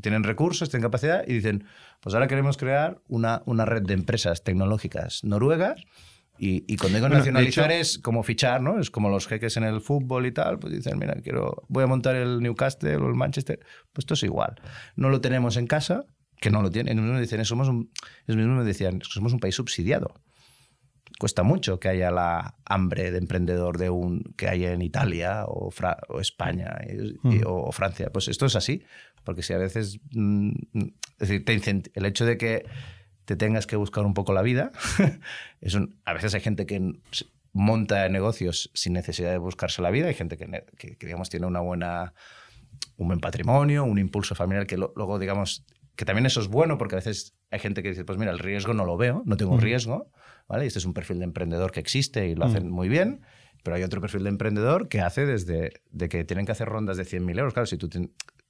[0.00, 1.64] tienen recursos, tienen capacidad y dicen,
[2.00, 5.82] pues ahora queremos crear una, una red de empresas tecnológicas noruegas
[6.38, 8.80] y, y cuando digo nacionalizar es como fichar, ¿no?
[8.80, 11.86] Es como los jeques en el fútbol y tal, pues dicen, mira, quiero, voy a
[11.86, 13.60] montar el Newcastle o el Manchester,
[13.92, 14.60] pues esto es igual.
[14.96, 16.04] No lo tenemos en casa,
[16.40, 17.92] que no lo tienen, y dicen, somos un,
[18.26, 20.14] ellos mismos me decían, somos un país subsidiado
[21.22, 25.72] cuesta mucho que haya la hambre de emprendedor de un que hay en Italia o,
[26.08, 26.80] o España
[27.22, 27.42] mm.
[27.46, 28.10] o, Francia.
[28.12, 28.82] Pues esto es así,
[29.22, 30.50] porque si a veces mm,
[31.20, 31.44] es decir,
[31.94, 32.66] el hecho de que
[33.24, 34.72] te tengas que buscar un poco la vida,
[35.60, 36.92] es a veces hay gente que
[37.52, 41.60] monta negocios sin necesidad de buscarse la vida, hay gente que, que, digamos tiene una
[41.60, 42.14] buena
[42.96, 45.64] un buen patrimonio, un impulso familiar que luego digamos
[45.94, 48.40] que también eso es bueno porque a veces hay gente que dice, pues mira, el
[48.40, 50.10] riesgo no lo veo, no tengo riesgo,
[50.48, 50.66] ¿vale?
[50.66, 53.22] Este es un perfil de emprendedor que existe y lo hacen muy bien,
[53.62, 56.96] pero hay otro perfil de emprendedor que hace desde de que tienen que hacer rondas
[56.96, 57.54] de 100.000 euros.
[57.54, 57.88] Claro, si tú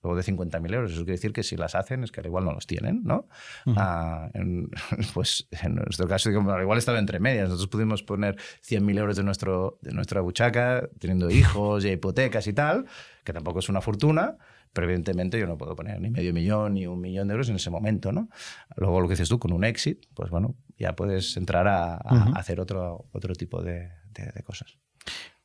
[0.03, 2.45] o de 50.000 euros, eso quiere decir que si las hacen es que al igual
[2.45, 3.28] no los tienen, ¿no?
[3.76, 4.30] Ah,
[5.14, 7.49] pues en nuestro caso, digamos, al igual estaba entre medias.
[7.49, 8.36] Nosotros pudimos poner
[8.68, 12.86] 100.000 euros de, nuestro, de nuestra buchaca, teniendo hijos y hipotecas y tal,
[13.22, 14.38] que tampoco es una fortuna,
[14.73, 17.57] pero evidentemente yo no puedo poner ni medio millón ni un millón de euros en
[17.57, 18.29] ese momento, ¿no?
[18.77, 21.97] Luego lo que dices tú, con un exit, pues bueno, ya puedes entrar a,
[22.35, 24.79] hacer otro, otro tipo de, de, cosas.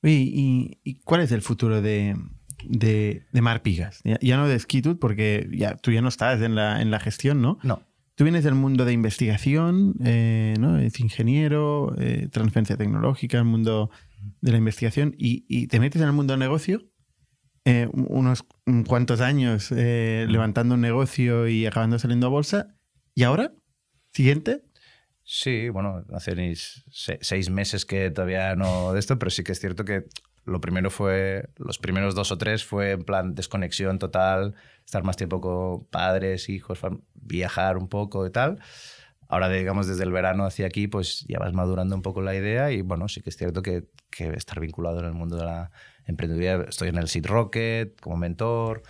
[0.03, 2.15] ¿y, ¿y, cuál es el futuro de,
[2.63, 4.01] de, de Mar Pigas?
[4.03, 7.41] Ya, no de Skitut, porque ya, tú ya no estás en la, en la gestión,
[7.41, 7.59] ¿no?
[7.63, 7.81] No.
[8.15, 10.79] Tú vienes del mundo de investigación, eh, ¿no?
[10.79, 13.91] Es ingeniero, eh, transferencia tecnológica, el mundo
[14.41, 16.81] de la investigación, y, y te metes en el mundo del negocio
[17.69, 18.45] eh, unos
[18.87, 22.67] cuantos años eh, levantando un negocio y acabando saliendo a bolsa.
[23.13, 23.51] ¿Y ahora?
[24.13, 24.63] ¿Siguiente?
[25.21, 26.55] Sí, bueno, hace
[26.93, 30.05] seis meses que todavía no de esto, pero sí que es cierto que
[30.45, 34.55] lo primero fue, los primeros dos o tres fue en plan desconexión total,
[34.85, 36.79] estar más tiempo con padres, hijos,
[37.15, 38.61] viajar un poco y tal.
[39.27, 42.71] Ahora, digamos, desde el verano hacia aquí, pues ya vas madurando un poco la idea
[42.71, 45.71] y bueno, sí que es cierto que, que estar vinculado en el mundo de la
[46.05, 46.65] emprendeduría.
[46.67, 48.83] Estoy en el Seed Rocket como mentor.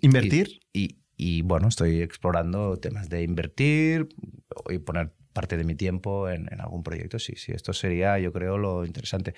[0.00, 0.60] ¿Invertir?
[0.72, 4.08] Y, y, bueno, estoy explorando temas de invertir
[4.68, 7.18] y poner parte de mi tiempo en, algún proyecto.
[7.18, 9.34] Sí, sí, esto sería, yo creo, lo interesante.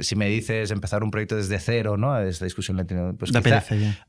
[0.00, 2.18] Si me dices empezar un proyecto desde cero, ¿no?
[2.20, 3.32] Esta discusión la he Pues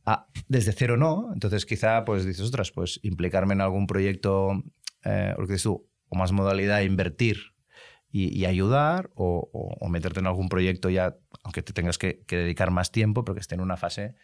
[0.06, 1.32] ah, desde cero no.
[1.34, 4.64] Entonces quizá pues dices, otras, pues implicarme en algún proyecto,
[5.04, 7.56] eh, lo que dices tú, o más modalidad, invertir
[8.10, 12.92] y, ayudar, o, meterte en algún proyecto ya, aunque te tengas que, que dedicar más
[12.92, 14.16] tiempo, pero que esté en una fase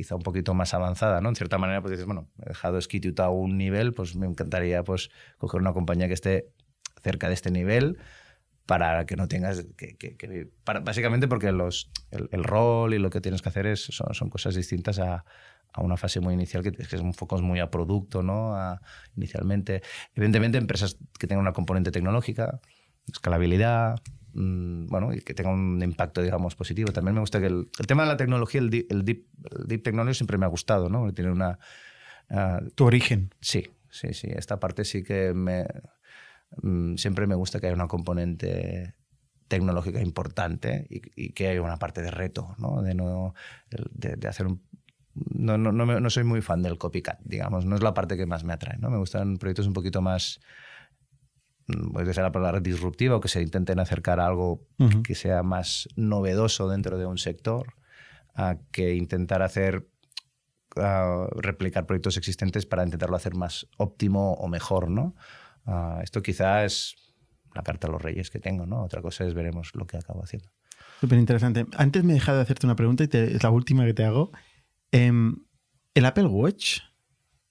[0.00, 1.28] quizá un poquito más avanzada, ¿no?
[1.28, 4.82] En cierta manera, pues dices, bueno, he dejado Skitut a un nivel, pues me encantaría
[4.82, 6.48] pues coger una compañía que esté
[7.02, 7.98] cerca de este nivel
[8.64, 9.98] para que no tengas que...
[9.98, 10.48] que,
[10.82, 14.54] básicamente porque los, el, rol y lo que tienes que hacer es, son, son cosas
[14.54, 15.26] distintas a,
[15.70, 18.56] a, una fase muy inicial que, que un foco muy a producto, ¿no?
[18.56, 18.80] A,
[19.16, 19.82] inicialmente.
[20.14, 22.60] Evidentemente, empresas que tengan una componente tecnológica,
[23.06, 23.96] escalabilidad,
[24.32, 26.92] bueno, y que tenga un impacto, digamos, positivo.
[26.92, 30.38] También me gusta que el, tema de la tecnología, el deep, el deep, technology siempre
[30.38, 31.12] me ha gustado, ¿no?
[31.12, 31.58] Tiene una...
[32.28, 33.34] Ah, tu origen.
[33.40, 34.28] Sí, sí, sí.
[34.30, 35.66] Esta parte sí que me...
[36.62, 38.94] Mm, siempre me gusta que haya una componente
[39.48, 42.82] tecnológica importante y, que haya una parte de reto, ¿no?
[42.82, 43.34] De, no,
[43.68, 44.62] de, hacer un...
[45.14, 47.66] No, no, no, no, soy muy fan del copycat, digamos.
[47.66, 48.90] No es la parte que más me atrae, ¿no?
[48.90, 50.40] Me gustan proyectos un poquito más
[51.92, 54.66] puede ser la palabra disruptiva o que se intenten acercar a algo
[55.04, 57.74] que sea más novedoso dentro de un sector,
[58.34, 59.88] a que intentar hacer
[61.36, 65.14] replicar proyectos existentes para intentarlo hacer más óptimo o mejor, ¿no?
[66.02, 66.96] esto quizás es
[67.54, 68.82] la carta a los reyes que tengo, ¿no?
[68.82, 70.48] Otra cosa es veremos lo que acabo haciendo.
[71.00, 71.66] Súper interesante.
[71.76, 74.32] Antes me he dejado de hacerte una pregunta y es la última que te hago.
[74.92, 75.36] Em,
[75.94, 76.80] ¿El Apple Watch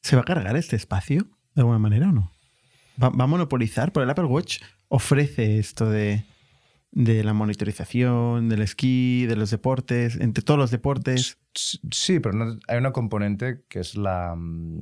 [0.02, 2.32] se va a cargar este espacio de alguna manera o no?
[3.02, 6.26] Va, a monopolizar, pero el Apple Watch ofrece esto de,
[6.92, 11.38] la monitorización, del esquí, de los deportes, entre todos los deportes.
[11.54, 14.80] Sí, pero hay una componente que es la, mm,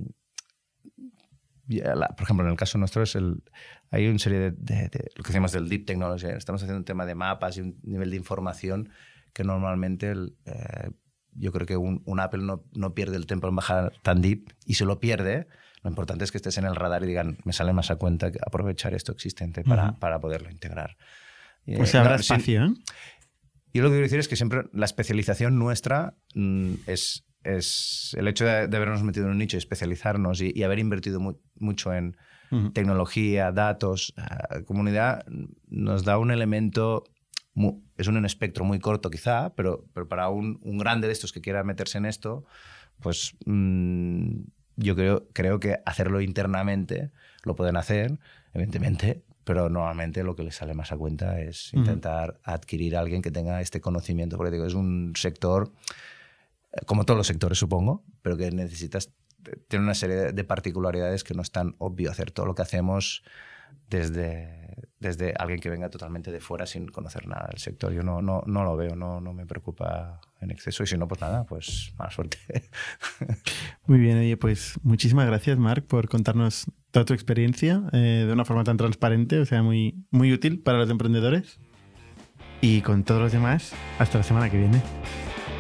[1.67, 3.43] Por ejemplo, en el caso nuestro es el,
[3.91, 6.27] hay una serie de, lo que decimos del deep technology.
[6.27, 8.89] Estamos haciendo un tema de mapas y un nivel de información
[9.33, 10.13] que normalmente
[10.45, 10.89] eh,
[11.33, 14.73] yo creo que un, Apple no, no, pierde el tiempo en bajar tan deep y
[14.73, 15.47] se lo pierde
[15.83, 18.31] lo importante es que estés en el radar y digan, me sale más a cuenta
[18.45, 20.97] aprovechar esto existente para, para poderlo integrar.
[21.79, 22.73] O sea, habrá espacio, ¿eh?
[23.73, 28.27] Yo lo que quiero decir es que siempre la especialización nuestra mm, es, es el
[28.27, 31.19] hecho de, habernos metido en un nicho y especializarnos y, haber invertido
[31.55, 32.17] mucho en
[32.73, 35.25] tecnología, datos, ah, comunidad,
[35.67, 37.03] nos da un elemento,
[37.97, 41.41] es un espectro muy corto quizá, pero, pero para un, un, grande de estos que
[41.41, 42.45] quiera meterse en esto,
[43.01, 44.39] pues mm,
[44.77, 47.11] yo creo, creo que hacerlo internamente
[47.43, 48.17] lo pueden hacer,
[48.53, 53.21] evidentemente, pero normalmente lo que les sale más a cuenta es intentar adquirir a alguien
[53.21, 55.71] que tenga este conocimiento, porque digo, es un sector,
[56.73, 59.11] eh, como todos los sectores supongo, pero que necesitas,
[59.67, 62.31] tiene una serie de particularidades que no es tan obvio hacer.
[62.31, 63.23] Todo lo que hacemos
[63.89, 67.93] desde, desde alguien que venga totalmente de fuera sin conocer nada del sector.
[67.93, 71.07] Yo no, no, no lo veo, no, no me preocupa en exceso y si no,
[71.07, 72.37] pues nada, pues mala suerte.
[73.85, 78.45] Muy bien, oye, pues muchísimas gracias, Marc, por contarnos toda tu experiencia eh, de una
[78.45, 81.59] forma tan transparente, o sea, muy, muy útil para los emprendedores.
[82.59, 84.81] Y con todos los demás, hasta la semana que viene.